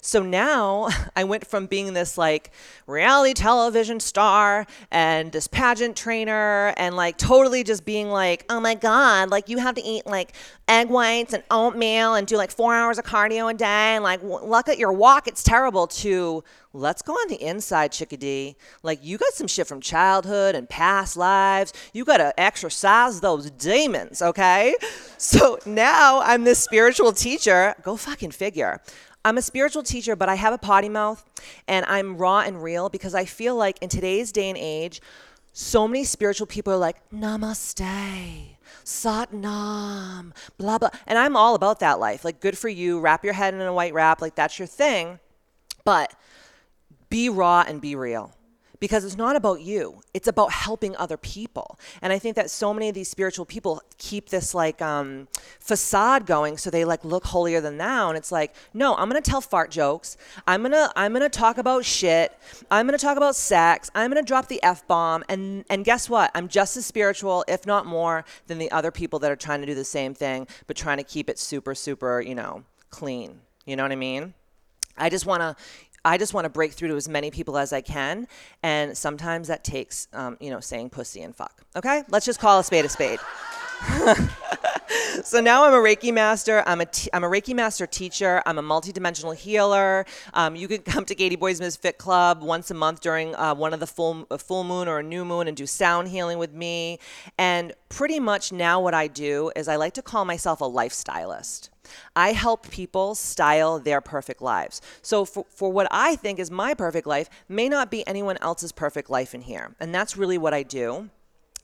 So 0.00 0.22
now 0.22 0.88
I 1.16 1.24
went 1.24 1.46
from 1.46 1.66
being 1.66 1.92
this 1.92 2.16
like 2.16 2.50
reality 2.86 3.34
television 3.34 4.00
star 4.00 4.66
and 4.90 5.32
this 5.32 5.46
pageant 5.46 5.96
trainer 5.96 6.72
and 6.76 6.96
like 6.96 7.18
totally 7.18 7.64
just 7.64 7.84
being 7.84 8.08
like, 8.08 8.44
oh 8.48 8.60
my 8.60 8.74
God, 8.74 9.30
like 9.30 9.48
you 9.48 9.58
have 9.58 9.74
to 9.74 9.82
eat 9.82 10.06
like 10.06 10.32
egg 10.66 10.88
whites 10.88 11.32
and 11.32 11.42
oatmeal 11.50 12.14
and 12.14 12.26
do 12.26 12.36
like 12.36 12.50
four 12.50 12.74
hours 12.74 12.98
of 12.98 13.04
cardio 13.04 13.50
a 13.50 13.54
day 13.54 13.64
and 13.94 14.04
like 14.04 14.22
look 14.22 14.68
at 14.68 14.78
your 14.78 14.92
walk, 14.92 15.28
it's 15.28 15.42
terrible 15.42 15.86
to 15.86 16.42
let's 16.72 17.02
go 17.02 17.12
on 17.12 17.28
the 17.28 17.42
inside, 17.42 17.92
chickadee. 17.92 18.56
Like 18.82 19.00
you 19.02 19.18
got 19.18 19.32
some 19.32 19.46
shit 19.46 19.66
from 19.66 19.80
childhood 19.80 20.54
and 20.54 20.68
past 20.68 21.16
lives. 21.16 21.72
You 21.92 22.04
got 22.04 22.18
to 22.18 22.38
exercise 22.38 23.20
those 23.20 23.50
demons, 23.50 24.22
okay? 24.22 24.74
So 25.20 25.58
now 25.66 26.20
I'm 26.20 26.44
this 26.44 26.60
spiritual 26.60 27.10
teacher. 27.10 27.74
Go 27.82 27.96
fucking 27.96 28.30
figure. 28.30 28.80
I'm 29.24 29.36
a 29.38 29.42
spiritual 29.42 29.82
teacher, 29.82 30.16
but 30.16 30.28
I 30.28 30.36
have 30.36 30.54
a 30.54 30.58
potty 30.58 30.88
mouth 30.88 31.24
and 31.66 31.84
I'm 31.86 32.16
raw 32.16 32.40
and 32.40 32.62
real 32.62 32.88
because 32.88 33.14
I 33.14 33.24
feel 33.24 33.56
like 33.56 33.78
in 33.82 33.88
today's 33.88 34.32
day 34.32 34.48
and 34.48 34.58
age, 34.58 35.02
so 35.52 35.88
many 35.88 36.04
spiritual 36.04 36.46
people 36.46 36.72
are 36.72 36.78
like, 36.78 36.96
namaste, 37.10 38.56
sat 38.84 39.32
nam, 39.32 40.32
blah, 40.56 40.78
blah. 40.78 40.90
And 41.06 41.18
I'm 41.18 41.36
all 41.36 41.54
about 41.54 41.80
that 41.80 41.98
life. 41.98 42.24
Like, 42.24 42.40
good 42.40 42.56
for 42.56 42.68
you. 42.68 43.00
Wrap 43.00 43.24
your 43.24 43.34
head 43.34 43.54
in 43.54 43.60
a 43.60 43.72
white 43.72 43.92
wrap. 43.92 44.22
Like, 44.22 44.36
that's 44.36 44.58
your 44.58 44.68
thing. 44.68 45.18
But 45.84 46.14
be 47.10 47.28
raw 47.28 47.64
and 47.66 47.80
be 47.80 47.96
real 47.96 48.37
because 48.80 49.04
it's 49.04 49.16
not 49.16 49.36
about 49.36 49.60
you. 49.60 50.00
It's 50.14 50.28
about 50.28 50.52
helping 50.52 50.96
other 50.96 51.16
people. 51.16 51.78
And 52.02 52.12
i 52.12 52.18
think 52.18 52.36
that 52.36 52.50
so 52.50 52.72
many 52.72 52.88
of 52.88 52.94
these 52.94 53.08
spiritual 53.08 53.44
people 53.44 53.82
keep 53.98 54.28
this 54.28 54.54
like 54.54 54.80
um, 54.82 55.28
facade 55.60 56.26
going 56.26 56.56
so 56.56 56.70
they 56.70 56.84
like 56.84 57.04
look 57.04 57.24
holier 57.24 57.60
than 57.60 57.78
thou. 57.78 58.08
And 58.08 58.16
it's 58.16 58.32
like 58.32 58.54
no 58.74 58.94
i'm 58.96 59.08
gonna 59.08 59.20
tell 59.20 59.40
fart 59.40 59.70
jokes. 59.70 60.16
I'm 60.46 60.62
gonna 60.62 60.90
i'm 60.96 61.12
gonna 61.12 61.28
talk 61.28 61.58
about 61.58 61.84
shit. 61.84 62.32
I'm 62.70 62.86
gonna 62.86 62.98
talk 62.98 63.16
about 63.16 63.36
sex. 63.36 63.90
I'm 63.94 64.10
gonna 64.10 64.22
drop 64.22 64.48
the 64.48 64.62
f-bomb. 64.62 65.24
And 65.28 65.64
and 65.70 65.84
guess 65.84 66.08
what? 66.08 66.30
I'm 66.34 66.48
just 66.48 66.76
as 66.76 66.86
spiritual 66.86 67.44
if 67.48 67.66
not 67.66 67.86
more 67.86 68.24
than 68.46 68.58
the 68.58 68.70
other 68.70 68.90
people 68.90 69.18
that 69.20 69.30
are 69.30 69.36
trying 69.36 69.60
to 69.60 69.66
do 69.66 69.74
the 69.74 69.84
same 69.84 70.14
thing 70.14 70.46
but 70.66 70.76
trying 70.76 70.98
to 70.98 71.04
keep 71.04 71.28
it 71.28 71.38
super 71.38 71.74
super 71.74 72.20
you 72.20 72.34
know 72.34 72.64
clean. 72.90 73.40
You 73.66 73.76
know 73.76 73.82
what 73.82 73.92
i 73.92 73.96
mean? 73.96 74.34
I 75.00 75.08
just 75.08 75.26
want 75.26 75.42
to 75.42 75.56
I 76.08 76.16
just 76.16 76.32
want 76.32 76.46
to 76.46 76.48
break 76.48 76.72
through 76.72 76.88
to 76.88 76.96
as 76.96 77.06
many 77.06 77.30
people 77.30 77.58
as 77.58 77.70
I 77.72 77.82
can, 77.82 78.26
and 78.62 78.96
sometimes 78.96 79.48
that 79.48 79.62
takes, 79.62 80.08
um, 80.14 80.38
you 80.40 80.48
know, 80.48 80.58
saying 80.58 80.88
pussy 80.88 81.20
and 81.20 81.36
fuck. 81.36 81.62
Okay, 81.76 82.02
let's 82.08 82.24
just 82.24 82.40
call 82.40 82.58
a 82.58 82.64
spade 82.64 82.86
a 82.86 82.88
spade. 82.88 83.20
so 85.22 85.40
now 85.42 85.64
I'm 85.64 85.74
a 85.74 85.76
Reiki 85.76 86.12
master. 86.12 86.62
I'm 86.66 86.80
a, 86.80 86.86
t- 86.86 87.10
I'm 87.12 87.24
a 87.24 87.28
Reiki 87.28 87.54
master 87.54 87.86
teacher. 87.86 88.42
I'm 88.46 88.58
a 88.58 88.62
multidimensional 88.62 89.36
healer. 89.36 90.06
Um, 90.32 90.56
you 90.56 90.66
can 90.66 90.78
come 90.92 91.04
to 91.04 91.14
Katie 91.14 91.36
Boyd's 91.36 91.60
Misfit 91.60 91.98
Club 91.98 92.42
once 92.42 92.70
a 92.70 92.74
month 92.74 93.02
during 93.02 93.34
uh, 93.34 93.54
one 93.54 93.74
of 93.74 93.80
the 93.80 93.86
full 93.86 94.26
full 94.38 94.64
moon 94.64 94.88
or 94.88 95.00
a 95.00 95.02
new 95.02 95.26
moon 95.26 95.46
and 95.46 95.56
do 95.56 95.66
sound 95.66 96.08
healing 96.08 96.38
with 96.38 96.54
me. 96.54 96.98
And 97.36 97.74
pretty 97.90 98.18
much 98.18 98.50
now 98.50 98.80
what 98.80 98.94
I 98.94 99.08
do 99.08 99.52
is 99.54 99.68
I 99.68 99.76
like 99.76 99.92
to 99.94 100.02
call 100.02 100.24
myself 100.24 100.62
a 100.62 100.64
lifestylist. 100.64 101.68
I 102.16 102.32
help 102.32 102.70
people 102.70 103.14
style 103.14 103.78
their 103.78 104.00
perfect 104.00 104.42
lives. 104.42 104.80
So, 105.02 105.24
for, 105.24 105.46
for 105.48 105.70
what 105.70 105.88
I 105.90 106.16
think 106.16 106.38
is 106.38 106.50
my 106.50 106.74
perfect 106.74 107.06
life, 107.06 107.28
may 107.48 107.68
not 107.68 107.90
be 107.90 108.06
anyone 108.06 108.38
else's 108.40 108.72
perfect 108.72 109.10
life 109.10 109.34
in 109.34 109.42
here. 109.42 109.74
And 109.80 109.94
that's 109.94 110.16
really 110.16 110.38
what 110.38 110.54
I 110.54 110.62
do. 110.62 111.10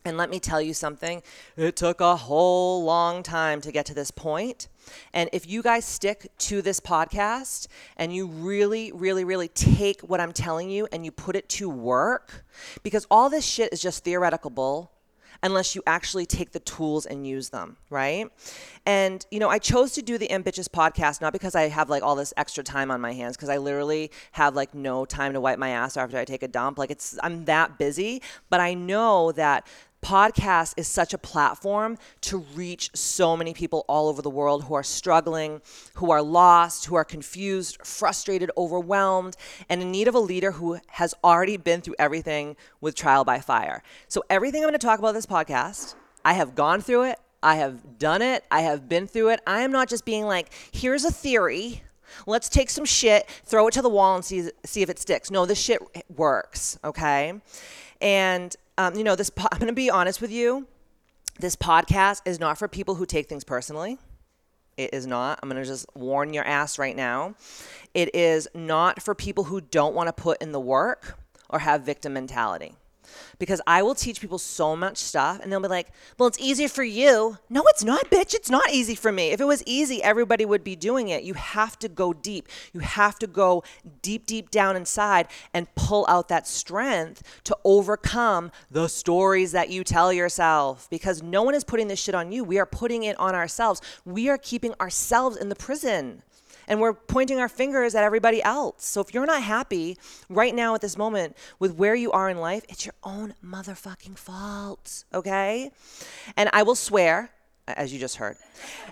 And 0.06 0.18
let 0.18 0.28
me 0.28 0.38
tell 0.38 0.60
you 0.60 0.74
something, 0.74 1.22
it 1.56 1.76
took 1.76 2.02
a 2.02 2.14
whole 2.14 2.84
long 2.84 3.22
time 3.22 3.62
to 3.62 3.72
get 3.72 3.86
to 3.86 3.94
this 3.94 4.10
point. 4.10 4.68
And 5.14 5.30
if 5.32 5.48
you 5.48 5.62
guys 5.62 5.86
stick 5.86 6.30
to 6.40 6.60
this 6.60 6.78
podcast 6.78 7.68
and 7.96 8.14
you 8.14 8.26
really, 8.26 8.92
really, 8.92 9.24
really 9.24 9.48
take 9.48 10.02
what 10.02 10.20
I'm 10.20 10.32
telling 10.32 10.68
you 10.68 10.86
and 10.92 11.06
you 11.06 11.10
put 11.10 11.36
it 11.36 11.48
to 11.50 11.70
work, 11.70 12.44
because 12.82 13.06
all 13.10 13.30
this 13.30 13.46
shit 13.46 13.72
is 13.72 13.80
just 13.80 14.04
theoretical 14.04 14.50
bull 14.50 14.93
unless 15.44 15.76
you 15.76 15.82
actually 15.86 16.26
take 16.26 16.50
the 16.52 16.58
tools 16.60 17.04
and 17.04 17.26
use 17.26 17.50
them, 17.50 17.76
right? 17.90 18.28
And, 18.86 19.24
you 19.30 19.38
know, 19.38 19.50
I 19.50 19.58
chose 19.58 19.92
to 19.92 20.02
do 20.02 20.18
the 20.18 20.32
Ambitious 20.32 20.66
podcast 20.66 21.20
not 21.20 21.32
because 21.32 21.54
I 21.54 21.68
have 21.68 21.90
like 21.90 22.02
all 22.02 22.16
this 22.16 22.32
extra 22.36 22.64
time 22.64 22.90
on 22.90 23.00
my 23.00 23.12
hands, 23.12 23.36
because 23.36 23.50
I 23.50 23.58
literally 23.58 24.10
have 24.32 24.56
like 24.56 24.74
no 24.74 25.04
time 25.04 25.34
to 25.34 25.40
wipe 25.40 25.58
my 25.58 25.68
ass 25.68 25.96
after 25.96 26.18
I 26.18 26.24
take 26.24 26.42
a 26.42 26.48
dump. 26.48 26.78
Like 26.78 26.90
it's, 26.90 27.16
I'm 27.22 27.44
that 27.44 27.78
busy, 27.78 28.22
but 28.48 28.60
I 28.60 28.72
know 28.74 29.32
that 29.32 29.66
podcast 30.04 30.74
is 30.76 30.86
such 30.86 31.14
a 31.14 31.18
platform 31.18 31.96
to 32.20 32.38
reach 32.54 32.90
so 32.94 33.36
many 33.36 33.54
people 33.54 33.84
all 33.88 34.08
over 34.08 34.20
the 34.20 34.30
world 34.30 34.64
who 34.64 34.74
are 34.74 34.82
struggling, 34.82 35.62
who 35.94 36.10
are 36.10 36.22
lost, 36.22 36.84
who 36.84 36.94
are 36.94 37.04
confused, 37.04 37.78
frustrated, 37.84 38.50
overwhelmed, 38.56 39.36
and 39.68 39.80
in 39.80 39.90
need 39.90 40.06
of 40.06 40.14
a 40.14 40.20
leader 40.20 40.52
who 40.52 40.78
has 40.88 41.14
already 41.24 41.56
been 41.56 41.80
through 41.80 41.96
everything 41.98 42.54
with 42.80 42.94
trial 42.94 43.24
by 43.24 43.40
fire. 43.40 43.82
So, 44.06 44.22
everything 44.28 44.62
I'm 44.62 44.68
going 44.68 44.78
to 44.78 44.86
talk 44.86 44.98
about 44.98 45.14
this 45.14 45.26
podcast, 45.26 45.94
I 46.24 46.34
have 46.34 46.54
gone 46.54 46.82
through 46.82 47.04
it. 47.04 47.18
I 47.42 47.56
have 47.56 47.98
done 47.98 48.22
it. 48.22 48.44
I 48.50 48.60
have 48.60 48.88
been 48.88 49.06
through 49.06 49.30
it. 49.30 49.40
I 49.46 49.62
am 49.62 49.72
not 49.72 49.88
just 49.88 50.04
being 50.04 50.24
like, 50.24 50.50
here's 50.72 51.04
a 51.04 51.10
theory. 51.10 51.82
Let's 52.26 52.48
take 52.48 52.70
some 52.70 52.84
shit, 52.84 53.28
throw 53.44 53.68
it 53.68 53.72
to 53.72 53.82
the 53.82 53.88
wall, 53.88 54.14
and 54.14 54.24
see, 54.24 54.50
see 54.64 54.82
if 54.82 54.90
it 54.90 54.98
sticks. 54.98 55.30
No, 55.30 55.46
this 55.46 55.58
shit 55.58 55.80
works, 56.14 56.78
okay? 56.84 57.40
And 58.00 58.54
um, 58.78 58.94
you 58.94 59.04
know, 59.04 59.16
this. 59.16 59.30
Po- 59.30 59.48
I'm 59.52 59.58
going 59.58 59.68
to 59.68 59.74
be 59.74 59.90
honest 59.90 60.20
with 60.20 60.30
you. 60.30 60.66
This 61.40 61.56
podcast 61.56 62.22
is 62.24 62.38
not 62.38 62.58
for 62.58 62.68
people 62.68 62.94
who 62.94 63.06
take 63.06 63.28
things 63.28 63.44
personally. 63.44 63.98
It 64.76 64.90
is 64.92 65.06
not. 65.06 65.40
I'm 65.42 65.48
going 65.48 65.62
to 65.62 65.68
just 65.68 65.86
warn 65.94 66.32
your 66.32 66.44
ass 66.44 66.78
right 66.78 66.96
now. 66.96 67.34
It 67.92 68.14
is 68.14 68.48
not 68.54 69.02
for 69.02 69.14
people 69.14 69.44
who 69.44 69.60
don't 69.60 69.94
want 69.94 70.08
to 70.08 70.12
put 70.12 70.42
in 70.42 70.52
the 70.52 70.60
work 70.60 71.18
or 71.48 71.60
have 71.60 71.82
victim 71.82 72.14
mentality 72.14 72.74
because 73.38 73.60
I 73.66 73.82
will 73.82 73.94
teach 73.94 74.20
people 74.20 74.38
so 74.38 74.76
much 74.76 74.98
stuff 74.98 75.40
and 75.40 75.50
they'll 75.50 75.60
be 75.60 75.68
like, 75.68 75.88
well, 76.18 76.26
it's 76.26 76.38
easier 76.38 76.68
for 76.68 76.84
you. 76.84 77.38
No, 77.48 77.62
it's 77.68 77.84
not, 77.84 78.10
bitch. 78.10 78.34
It's 78.34 78.50
not 78.50 78.70
easy 78.70 78.94
for 78.94 79.12
me. 79.12 79.30
If 79.30 79.40
it 79.40 79.44
was 79.44 79.62
easy, 79.66 80.02
everybody 80.02 80.44
would 80.44 80.64
be 80.64 80.76
doing 80.76 81.08
it. 81.08 81.24
You 81.24 81.34
have 81.34 81.78
to 81.80 81.88
go 81.88 82.12
deep. 82.12 82.48
You 82.72 82.80
have 82.80 83.18
to 83.20 83.26
go 83.26 83.62
deep, 84.02 84.26
deep 84.26 84.50
down 84.50 84.76
inside 84.76 85.28
and 85.52 85.72
pull 85.74 86.06
out 86.08 86.28
that 86.28 86.46
strength 86.46 87.22
to 87.44 87.56
overcome 87.64 88.50
the 88.70 88.88
stories 88.88 89.52
that 89.52 89.70
you 89.70 89.84
tell 89.84 90.12
yourself 90.12 90.88
because 90.90 91.22
no 91.22 91.42
one 91.42 91.54
is 91.54 91.64
putting 91.64 91.88
this 91.88 92.00
shit 92.00 92.14
on 92.14 92.32
you. 92.32 92.44
We 92.44 92.58
are 92.58 92.66
putting 92.66 93.04
it 93.04 93.18
on 93.18 93.34
ourselves. 93.34 93.80
We 94.04 94.28
are 94.28 94.38
keeping 94.38 94.74
ourselves 94.80 95.36
in 95.36 95.48
the 95.48 95.56
prison 95.56 96.22
and 96.68 96.80
we're 96.80 96.92
pointing 96.92 97.38
our 97.38 97.48
fingers 97.48 97.94
at 97.94 98.04
everybody 98.04 98.42
else. 98.42 98.84
So 98.86 99.00
if 99.00 99.12
you're 99.14 99.26
not 99.26 99.42
happy 99.42 99.98
right 100.28 100.54
now 100.54 100.74
at 100.74 100.80
this 100.80 100.96
moment 100.96 101.36
with 101.58 101.74
where 101.74 101.94
you 101.94 102.12
are 102.12 102.28
in 102.28 102.38
life, 102.38 102.64
it's 102.68 102.84
your 102.84 102.94
own 103.02 103.34
motherfucking 103.44 104.18
fault, 104.18 105.04
okay? 105.12 105.70
And 106.36 106.50
I 106.52 106.62
will 106.62 106.74
swear, 106.74 107.30
as 107.66 107.92
you 107.92 107.98
just 107.98 108.16
heard, 108.16 108.36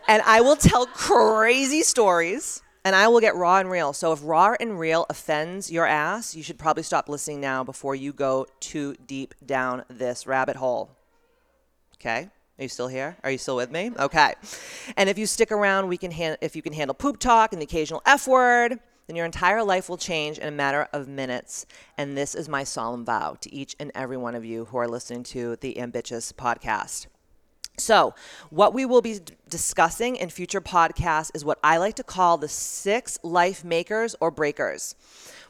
and 0.08 0.22
I 0.22 0.40
will 0.40 0.56
tell 0.56 0.87
crazy 0.87 1.82
stories 1.82 2.62
and 2.85 2.96
I 2.96 3.08
will 3.08 3.20
get 3.20 3.37
raw 3.37 3.58
and 3.58 3.70
real. 3.70 3.92
So 3.92 4.12
if 4.12 4.20
raw 4.22 4.54
and 4.58 4.78
real 4.78 5.06
offends 5.08 5.70
your 5.70 5.87
ass, 5.87 6.35
you 6.35 6.42
should 6.42 6.58
probably 6.58 6.82
stop 6.82 7.08
listening 7.08 7.40
now 7.40 7.62
before 7.62 7.94
you 7.94 8.12
go 8.12 8.46
too 8.61 8.96
deep 9.06 9.35
down 9.44 9.85
this 9.88 10.26
rabbit 10.26 10.56
hole. 10.56 10.90
Okay? 11.96 12.28
Are 12.58 12.62
you 12.62 12.68
still 12.68 12.88
here? 12.88 13.16
Are 13.24 13.30
you 13.30 13.38
still 13.38 13.56
with 13.56 13.70
me? 13.70 13.90
Okay. 13.98 14.34
And 14.96 15.08
if 15.08 15.18
you 15.18 15.26
stick 15.26 15.50
around, 15.50 15.88
we 15.88 15.96
can 15.96 16.12
if 16.40 16.54
you 16.54 16.62
can 16.62 16.72
handle 16.72 16.94
poop 16.94 17.18
talk 17.18 17.52
and 17.52 17.60
the 17.60 17.64
occasional 17.64 18.02
F 18.04 18.28
word, 18.28 18.78
then 19.06 19.16
your 19.16 19.26
entire 19.26 19.64
life 19.64 19.88
will 19.88 19.96
change 19.96 20.38
in 20.38 20.48
a 20.48 20.52
matter 20.52 20.88
of 20.92 21.08
minutes. 21.08 21.66
And 21.98 22.16
this 22.16 22.34
is 22.34 22.48
my 22.48 22.64
solemn 22.64 23.04
vow 23.04 23.36
to 23.40 23.54
each 23.54 23.74
and 23.80 23.90
every 23.94 24.16
one 24.16 24.34
of 24.34 24.44
you 24.44 24.66
who 24.66 24.76
are 24.76 24.88
listening 24.88 25.22
to 25.24 25.56
the 25.56 25.78
Ambitious 25.78 26.32
podcast. 26.32 27.06
So, 27.78 28.14
what 28.50 28.74
we 28.74 28.84
will 28.84 29.00
be 29.00 29.18
d- 29.18 29.34
discussing 29.48 30.16
in 30.16 30.28
future 30.28 30.60
podcasts 30.60 31.30
is 31.34 31.42
what 31.42 31.58
I 31.64 31.78
like 31.78 31.94
to 31.96 32.04
call 32.04 32.36
the 32.36 32.48
six 32.48 33.18
life 33.22 33.64
makers 33.64 34.14
or 34.20 34.30
breakers. 34.30 34.94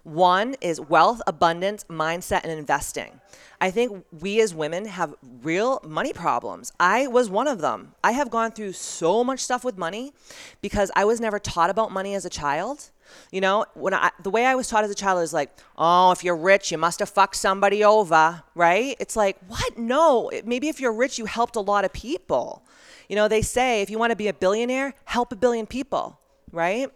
One 0.05 0.55
is 0.61 0.81
wealth, 0.81 1.21
abundance, 1.27 1.85
mindset, 1.91 2.43
and 2.45 2.53
investing. 2.53 3.21
I 3.63 3.71
think 3.71 4.05
we 4.11 4.41
as 4.41 4.53
women 4.53 4.87
have 4.87 5.15
real 5.41 5.81
money 5.87 6.13
problems. 6.13 6.73
I 6.81 7.07
was 7.07 7.31
one 7.31 7.47
of 7.47 7.61
them. 7.61 7.95
I 8.03 8.11
have 8.11 8.29
gone 8.29 8.51
through 8.51 8.73
so 8.73 9.23
much 9.23 9.39
stuff 9.39 9.63
with 9.65 9.79
money 9.79 10.13
because 10.61 10.91
I 10.97 11.05
was 11.05 11.21
never 11.21 11.39
taught 11.39 11.71
about 11.71 11.93
money 11.93 12.17
as 12.17 12.25
a 12.25 12.29
child. 12.29 12.91
You 13.31 13.41
know, 13.41 13.65
when 13.75 13.95
I 13.95 14.11
the 14.21 14.31
way 14.31 14.47
I 14.47 14.57
was 14.57 14.67
taught 14.67 14.83
as 14.83 14.91
a 14.91 14.97
child 14.97 15.23
is 15.23 15.33
like, 15.33 15.57
oh, 15.79 16.11
if 16.11 16.25
you're 16.25 16.37
rich, 16.37 16.73
you 16.73 16.79
must 16.79 16.99
have 16.99 17.09
fucked 17.09 17.37
somebody 17.37 17.85
over, 17.85 18.43
right? 18.57 18.97
It's 18.99 19.15
like, 19.15 19.37
what? 19.47 19.79
No. 19.79 20.29
Maybe 20.45 20.69
if 20.69 20.81
you're 20.81 20.93
rich, 20.93 21.17
you 21.17 21.27
helped 21.27 21.55
a 21.55 21.61
lot 21.61 21.85
of 21.85 21.93
people. 21.93 22.65
You 23.09 23.15
know, 23.15 23.29
they 23.29 23.43
say 23.43 23.81
if 23.81 23.91
you 23.91 23.99
want 23.99 24.11
to 24.11 24.17
be 24.17 24.27
a 24.27 24.35
billionaire, 24.35 24.93
help 25.05 25.31
a 25.31 25.37
billion 25.37 25.67
people, 25.67 26.19
right? 26.51 26.89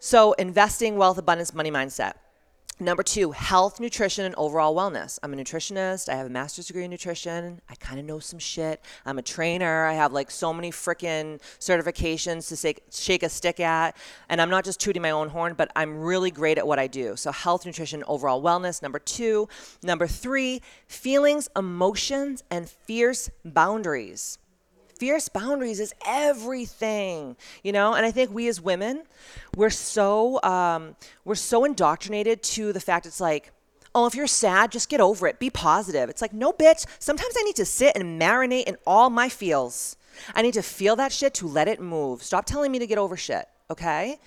So, 0.00 0.32
investing, 0.34 0.96
wealth, 0.98 1.16
abundance, 1.16 1.54
money 1.54 1.70
mindset. 1.70 2.12
Number 2.80 3.02
two, 3.02 3.32
health, 3.32 3.80
nutrition, 3.80 4.24
and 4.24 4.36
overall 4.36 4.72
wellness. 4.72 5.18
I'm 5.24 5.32
a 5.32 5.36
nutritionist. 5.36 6.08
I 6.08 6.14
have 6.14 6.26
a 6.26 6.30
master's 6.30 6.68
degree 6.68 6.84
in 6.84 6.90
nutrition. 6.92 7.60
I 7.68 7.74
kind 7.74 7.98
of 7.98 8.06
know 8.06 8.20
some 8.20 8.38
shit. 8.38 8.80
I'm 9.04 9.18
a 9.18 9.22
trainer. 9.22 9.84
I 9.84 9.94
have 9.94 10.12
like 10.12 10.30
so 10.30 10.52
many 10.52 10.70
freaking 10.70 11.40
certifications 11.58 12.48
to 12.50 12.56
shake, 12.56 12.82
shake 12.92 13.24
a 13.24 13.28
stick 13.28 13.58
at. 13.58 13.96
And 14.28 14.40
I'm 14.40 14.48
not 14.48 14.64
just 14.64 14.78
tooting 14.78 15.02
my 15.02 15.10
own 15.10 15.28
horn, 15.28 15.54
but 15.54 15.72
I'm 15.74 15.98
really 15.98 16.30
great 16.30 16.56
at 16.56 16.68
what 16.68 16.78
I 16.78 16.86
do. 16.86 17.16
So, 17.16 17.32
health, 17.32 17.66
nutrition, 17.66 18.04
overall 18.06 18.40
wellness. 18.40 18.80
Number 18.80 19.00
two. 19.00 19.48
Number 19.82 20.06
three, 20.06 20.62
feelings, 20.86 21.48
emotions, 21.56 22.44
and 22.48 22.70
fierce 22.70 23.28
boundaries 23.44 24.38
fierce 24.98 25.28
boundaries 25.28 25.80
is 25.80 25.94
everything 26.06 27.36
you 27.62 27.72
know? 27.72 27.94
And 27.94 28.04
i 28.04 28.10
think 28.10 28.30
we 28.30 28.48
as 28.48 28.60
women 28.60 29.02
we're 29.56 29.70
so 29.70 30.42
um, 30.42 30.96
we're 31.24 31.34
so 31.34 31.64
indoctrinated 31.64 32.42
to 32.42 32.72
the 32.72 32.80
fact 32.80 33.06
it's 33.06 33.20
like 33.20 33.52
oh 33.94 34.06
if 34.06 34.14
you're 34.14 34.26
sad 34.26 34.70
just 34.70 34.88
get 34.88 35.00
over 35.00 35.26
it. 35.26 35.38
Be 35.38 35.50
positive. 35.50 36.08
It's 36.08 36.22
like 36.22 36.32
no 36.32 36.52
bitch. 36.52 36.86
Sometimes 36.98 37.34
i 37.38 37.42
need 37.42 37.56
to 37.56 37.64
sit 37.64 37.96
and 37.96 38.20
marinate 38.20 38.64
in 38.64 38.76
all 38.86 39.10
my 39.10 39.28
feels. 39.28 39.96
I 40.34 40.42
need 40.42 40.54
to 40.54 40.62
feel 40.62 40.96
that 40.96 41.12
shit 41.12 41.34
to 41.34 41.46
let 41.46 41.68
it 41.68 41.80
move. 41.80 42.22
Stop 42.22 42.44
telling 42.44 42.72
me 42.72 42.78
to 42.78 42.86
get 42.86 42.98
over 42.98 43.16
shit 43.16 43.48
okay? 43.70 44.18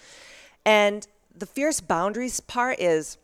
And 0.65 1.07
the 1.35 1.45
fierce 1.45 1.81
boundaries 1.81 2.39
part 2.39 2.79
is 2.79 3.17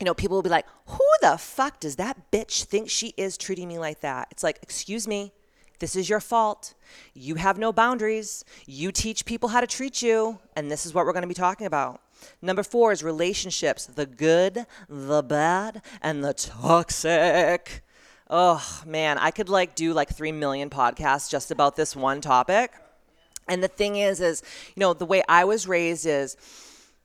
you 0.00 0.04
know, 0.04 0.14
people 0.14 0.36
will 0.36 0.42
be 0.42 0.48
like, 0.48 0.66
who 0.86 1.04
the 1.22 1.36
fuck 1.36 1.80
does 1.80 1.96
that 1.96 2.30
bitch 2.30 2.62
think 2.62 2.88
she 2.88 3.14
is 3.16 3.36
treating 3.36 3.66
me 3.66 3.80
like 3.80 3.98
that? 3.98 4.28
It's 4.30 4.44
like, 4.44 4.60
excuse 4.62 5.08
me, 5.08 5.32
this 5.78 5.94
is 5.94 6.08
your 6.08 6.20
fault. 6.20 6.74
You 7.14 7.36
have 7.36 7.58
no 7.58 7.72
boundaries. 7.72 8.44
You 8.66 8.92
teach 8.92 9.24
people 9.24 9.48
how 9.50 9.60
to 9.60 9.66
treat 9.66 10.02
you. 10.02 10.38
And 10.56 10.70
this 10.70 10.86
is 10.86 10.94
what 10.94 11.06
we're 11.06 11.12
going 11.12 11.22
to 11.22 11.28
be 11.28 11.34
talking 11.34 11.66
about. 11.66 12.00
Number 12.42 12.62
four 12.62 12.92
is 12.92 13.02
relationships 13.02 13.86
the 13.86 14.06
good, 14.06 14.66
the 14.88 15.22
bad, 15.22 15.82
and 16.02 16.24
the 16.24 16.34
toxic. 16.34 17.82
Oh, 18.28 18.82
man, 18.84 19.18
I 19.18 19.30
could 19.30 19.48
like 19.48 19.74
do 19.74 19.92
like 19.92 20.10
3 20.10 20.32
million 20.32 20.68
podcasts 20.68 21.30
just 21.30 21.50
about 21.50 21.76
this 21.76 21.94
one 21.96 22.20
topic. 22.20 22.72
And 23.46 23.62
the 23.62 23.68
thing 23.68 23.96
is, 23.96 24.20
is, 24.20 24.42
you 24.74 24.80
know, 24.80 24.92
the 24.92 25.06
way 25.06 25.22
I 25.28 25.44
was 25.44 25.66
raised 25.66 26.06
is, 26.06 26.36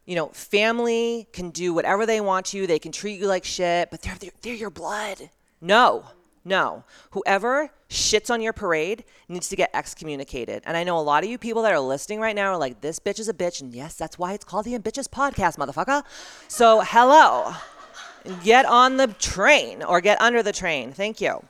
you 0.05 0.15
know, 0.15 0.27
family 0.29 1.27
can 1.31 1.51
do 1.51 1.73
whatever 1.73 2.05
they 2.05 2.19
want 2.19 2.47
to 2.47 2.57
you. 2.57 2.67
They 2.67 2.79
can 2.79 2.91
treat 2.91 3.19
you 3.19 3.27
like 3.27 3.45
shit, 3.45 3.89
but 3.89 4.01
they're, 4.01 4.17
they're, 4.19 4.31
they're 4.41 4.53
your 4.53 4.69
blood. 4.69 5.29
No, 5.61 6.03
no. 6.45 6.83
Whoever 7.11 7.69
shits 7.89 8.29
on 8.29 8.41
your 8.41 8.53
parade 8.53 9.05
needs 9.29 9.47
to 9.49 9.55
get 9.55 9.69
excommunicated. 9.73 10.63
And 10.65 10.75
I 10.75 10.83
know 10.83 10.97
a 10.97 11.01
lot 11.01 11.23
of 11.23 11.29
you 11.29 11.37
people 11.37 11.61
that 11.61 11.71
are 11.71 11.79
listening 11.79 12.19
right 12.19 12.35
now 12.35 12.51
are 12.51 12.57
like, 12.57 12.81
this 12.81 12.99
bitch 12.99 13.19
is 13.19 13.29
a 13.29 13.33
bitch. 13.33 13.61
And 13.61 13.73
yes, 13.73 13.95
that's 13.95 14.19
why 14.19 14.33
it's 14.33 14.43
called 14.43 14.65
the 14.65 14.75
Ambitious 14.75 15.07
Podcast, 15.07 15.57
motherfucker. 15.57 16.03
So, 16.47 16.81
hello. 16.81 17.53
Get 18.43 18.65
on 18.65 18.97
the 18.97 19.07
train 19.07 19.83
or 19.83 20.01
get 20.01 20.21
under 20.21 20.41
the 20.43 20.53
train. 20.53 20.91
Thank 20.91 21.21
you. 21.21 21.43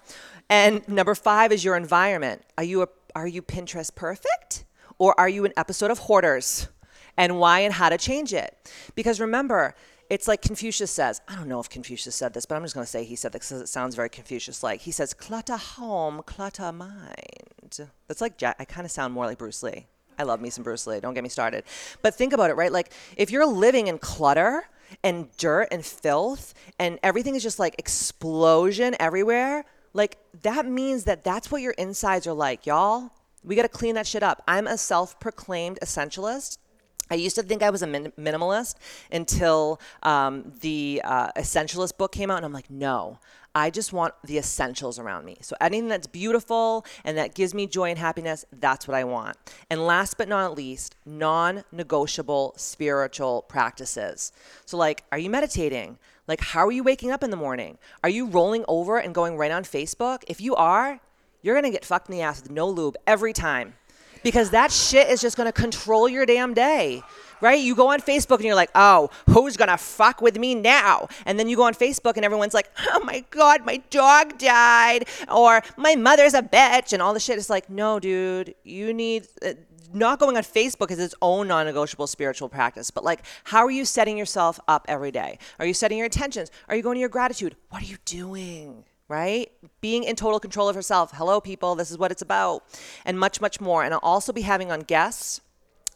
And 0.49 0.87
number 0.87 1.15
five 1.15 1.51
is 1.51 1.63
your 1.63 1.75
environment. 1.75 2.43
Are 2.57 2.63
you 2.63 2.83
a, 2.83 2.87
are 3.15 3.27
you 3.27 3.41
Pinterest 3.41 3.93
perfect? 3.93 4.65
Or 4.99 5.19
are 5.19 5.29
you 5.29 5.45
an 5.45 5.53
episode 5.57 5.91
of 5.91 5.99
Hoarders? 5.99 6.67
And 7.15 7.39
why 7.39 7.59
and 7.59 7.73
how 7.73 7.89
to 7.89 7.97
change 7.97 8.33
it? 8.33 8.71
Because 8.95 9.19
remember, 9.19 9.75
it's 10.13 10.27
like 10.27 10.43
Confucius 10.43 10.91
says. 10.91 11.21
I 11.27 11.33
don't 11.33 11.47
know 11.47 11.59
if 11.59 11.69
Confucius 11.69 12.13
said 12.13 12.35
this, 12.35 12.45
but 12.45 12.53
I'm 12.53 12.61
just 12.61 12.75
going 12.75 12.85
to 12.85 12.89
say 12.89 13.03
he 13.03 13.15
said 13.15 13.31
this 13.31 13.49
because 13.49 13.61
it 13.63 13.67
sounds 13.67 13.95
very 13.95 14.09
Confucius-like. 14.09 14.81
He 14.81 14.91
says, 14.91 15.11
"Clutter 15.11 15.57
home, 15.57 16.21
clutter 16.23 16.71
mind." 16.71 17.79
That's 18.07 18.21
like 18.21 18.37
Jack. 18.37 18.57
I 18.59 18.65
kind 18.65 18.85
of 18.85 18.91
sound 18.91 19.15
more 19.15 19.25
like 19.25 19.39
Bruce 19.39 19.63
Lee. 19.63 19.87
I 20.19 20.23
love 20.23 20.39
me 20.39 20.51
some 20.51 20.63
Bruce 20.63 20.85
Lee. 20.85 20.99
Don't 20.99 21.15
get 21.15 21.23
me 21.23 21.29
started. 21.29 21.63
But 22.03 22.13
think 22.13 22.31
about 22.31 22.51
it, 22.51 22.53
right? 22.53 22.71
Like 22.71 22.93
if 23.17 23.31
you're 23.31 23.47
living 23.47 23.87
in 23.87 23.97
clutter 23.97 24.69
and 25.03 25.35
dirt 25.37 25.69
and 25.71 25.83
filth 25.83 26.53
and 26.77 26.99
everything 27.01 27.33
is 27.33 27.41
just 27.41 27.57
like 27.57 27.73
explosion 27.79 28.95
everywhere, 28.99 29.65
like 29.93 30.19
that 30.43 30.67
means 30.67 31.05
that 31.05 31.23
that's 31.23 31.49
what 31.51 31.63
your 31.63 31.73
insides 31.73 32.27
are 32.27 32.33
like, 32.33 32.67
y'all. 32.67 33.09
We 33.43 33.55
got 33.55 33.63
to 33.63 33.67
clean 33.69 33.95
that 33.95 34.05
shit 34.05 34.21
up. 34.21 34.43
I'm 34.47 34.67
a 34.67 34.77
self-proclaimed 34.77 35.79
essentialist. 35.81 36.59
I 37.09 37.15
used 37.15 37.35
to 37.35 37.43
think 37.43 37.61
I 37.61 37.69
was 37.69 37.81
a 37.81 37.87
min- 37.87 38.13
minimalist 38.17 38.75
until 39.11 39.79
um, 40.03 40.53
the 40.61 41.01
uh, 41.03 41.31
Essentialist 41.33 41.97
book 41.97 42.11
came 42.11 42.31
out, 42.31 42.37
and 42.37 42.45
I'm 42.45 42.53
like, 42.53 42.69
no, 42.69 43.19
I 43.55 43.69
just 43.69 43.93
want 43.93 44.15
the 44.23 44.39
essentials 44.39 44.97
around 44.97 45.25
me. 45.25 45.37
So 45.41 45.55
anything 45.61 45.87
that's 45.87 46.07
beautiful 46.07 46.85
and 47.03 47.17
that 47.17 47.35
gives 47.35 47.53
me 47.53 47.67
joy 47.67 47.89
and 47.89 47.99
happiness, 47.99 48.45
that's 48.51 48.87
what 48.87 48.95
I 48.95 49.03
want. 49.03 49.37
And 49.69 49.85
last 49.85 50.17
but 50.17 50.27
not 50.27 50.55
least, 50.55 50.95
non 51.05 51.63
negotiable 51.71 52.53
spiritual 52.57 53.43
practices. 53.43 54.31
So, 54.65 54.77
like, 54.77 55.03
are 55.11 55.19
you 55.19 55.29
meditating? 55.29 55.99
Like, 56.27 56.41
how 56.41 56.65
are 56.65 56.71
you 56.71 56.83
waking 56.83 57.11
up 57.11 57.23
in 57.23 57.29
the 57.29 57.37
morning? 57.37 57.77
Are 58.03 58.09
you 58.09 58.25
rolling 58.25 58.65
over 58.67 58.97
and 58.97 59.13
going 59.13 59.37
right 59.37 59.51
on 59.51 59.63
Facebook? 59.63 60.23
If 60.27 60.41
you 60.41 60.55
are, 60.55 60.99
you're 61.43 61.53
gonna 61.53 61.69
get 61.69 61.85
fucked 61.85 62.09
in 62.09 62.15
the 62.15 62.21
ass 62.21 62.41
with 62.41 62.49
no 62.49 62.67
lube 62.67 62.95
every 63.05 63.33
time 63.33 63.75
because 64.23 64.49
that 64.51 64.71
shit 64.71 65.09
is 65.09 65.21
just 65.21 65.37
going 65.37 65.47
to 65.47 65.53
control 65.53 66.07
your 66.09 66.25
damn 66.25 66.53
day. 66.53 67.03
Right? 67.41 67.59
You 67.59 67.75
go 67.75 67.89
on 67.89 67.99
Facebook 67.99 68.37
and 68.37 68.45
you're 68.45 68.55
like, 68.55 68.71
oh, 68.73 69.09
who's 69.29 69.57
gonna 69.57 69.77
fuck 69.77 70.21
with 70.21 70.39
me 70.39 70.55
now? 70.55 71.09
And 71.25 71.37
then 71.37 71.49
you 71.49 71.57
go 71.57 71.63
on 71.63 71.73
Facebook 71.73 72.15
and 72.15 72.23
everyone's 72.23 72.53
like, 72.53 72.69
oh 72.91 73.03
my 73.03 73.25
God, 73.31 73.65
my 73.65 73.83
dog 73.89 74.37
died. 74.37 75.09
Or 75.29 75.61
my 75.75 75.95
mother's 75.95 76.33
a 76.33 76.41
bitch. 76.41 76.93
And 76.93 77.01
all 77.01 77.13
the 77.13 77.19
shit 77.19 77.37
is 77.37 77.49
like, 77.49 77.69
no, 77.69 77.99
dude, 77.99 78.55
you 78.63 78.93
need. 78.93 79.27
Uh, 79.45 79.55
not 79.93 80.19
going 80.19 80.37
on 80.37 80.43
Facebook 80.43 80.89
is 80.89 80.99
its 80.99 81.15
own 81.21 81.47
non 81.47 81.65
negotiable 81.65 82.07
spiritual 82.07 82.49
practice, 82.49 82.91
but 82.91 83.03
like, 83.03 83.23
how 83.43 83.63
are 83.65 83.71
you 83.71 83.85
setting 83.85 84.17
yourself 84.17 84.59
up 84.67 84.85
every 84.87 85.11
day? 85.11 85.37
Are 85.59 85.65
you 85.65 85.73
setting 85.73 85.97
your 85.97 86.05
intentions? 86.05 86.49
Are 86.67 86.75
you 86.75 86.81
going 86.81 86.95
to 86.95 86.99
your 86.99 87.09
gratitude? 87.09 87.55
What 87.69 87.83
are 87.83 87.85
you 87.85 87.97
doing? 88.05 88.85
Right? 89.07 89.51
Being 89.81 90.03
in 90.03 90.15
total 90.15 90.39
control 90.39 90.69
of 90.69 90.75
herself. 90.75 91.11
Hello, 91.13 91.41
people, 91.41 91.75
this 91.75 91.91
is 91.91 91.97
what 91.97 92.11
it's 92.11 92.21
about. 92.21 92.63
And 93.05 93.19
much, 93.19 93.41
much 93.41 93.59
more. 93.59 93.83
And 93.83 93.93
I'll 93.93 93.99
also 94.01 94.33
be 94.33 94.41
having 94.41 94.71
on 94.71 94.81
guests. 94.81 95.41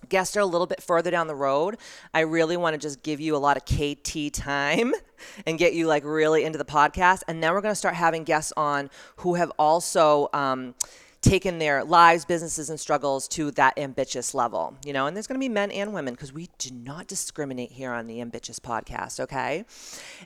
Guests 0.09 0.37
are 0.37 0.41
a 0.41 0.45
little 0.45 0.67
bit 0.67 0.81
further 0.81 1.09
down 1.09 1.27
the 1.27 1.35
road. 1.35 1.77
I 2.13 2.19
really 2.21 2.55
want 2.55 2.75
to 2.75 2.77
just 2.77 3.01
give 3.01 3.19
you 3.19 3.35
a 3.35 3.37
lot 3.37 3.57
of 3.57 3.65
KT 3.65 4.31
time 4.33 4.93
and 5.45 5.57
get 5.57 5.73
you 5.73 5.87
like 5.87 6.03
really 6.05 6.43
into 6.43 6.57
the 6.57 6.65
podcast. 6.65 7.23
And 7.27 7.41
then 7.41 7.53
we're 7.53 7.61
going 7.61 7.71
to 7.71 7.75
start 7.75 7.95
having 7.95 8.23
guests 8.23 8.53
on 8.55 8.89
who 9.17 9.35
have 9.35 9.51
also. 9.57 10.29
Um, 10.33 10.75
taken 11.21 11.59
their 11.59 11.83
lives, 11.83 12.25
businesses, 12.25 12.69
and 12.69 12.79
struggles 12.79 13.27
to 13.27 13.51
that 13.51 13.77
ambitious 13.77 14.33
level, 14.33 14.75
you 14.85 14.93
know, 14.93 15.07
and 15.07 15.15
there's 15.15 15.27
going 15.27 15.39
to 15.39 15.43
be 15.43 15.49
men 15.49 15.71
and 15.71 15.93
women 15.93 16.13
because 16.13 16.31
we 16.31 16.49
do 16.57 16.69
not 16.71 17.07
discriminate 17.07 17.71
here 17.71 17.91
on 17.91 18.07
the 18.07 18.21
Ambitious 18.21 18.59
podcast, 18.59 19.19
okay? 19.19 19.65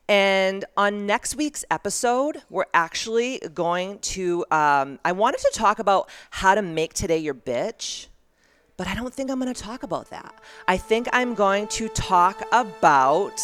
And 0.08 0.66
on 0.76 1.06
next 1.06 1.36
week's 1.36 1.64
episode, 1.72 2.42
we're 2.50 2.66
actually 2.74 3.40
going 3.54 4.00
to, 4.00 4.46
um, 4.52 5.00
I 5.06 5.14
wanted 5.14 5.40
to 5.40 5.52
talk 5.54 5.80
about 5.80 6.10
how 6.30 6.56
to 6.56 6.62
make 6.62 6.94
today 6.94 7.18
your 7.18 7.36
bitch. 7.36 8.08
But 8.78 8.88
I 8.88 8.96
don't 8.96 9.14
think 9.14 9.30
I'm 9.30 9.40
going 9.40 9.54
to 9.54 9.62
talk 9.62 9.84
about 9.84 10.10
that. 10.10 10.34
I 10.68 10.76
think 10.76 11.08
I'm 11.14 11.36
going 11.36 11.68
to 11.68 11.88
talk 11.90 12.42
about 12.52 13.40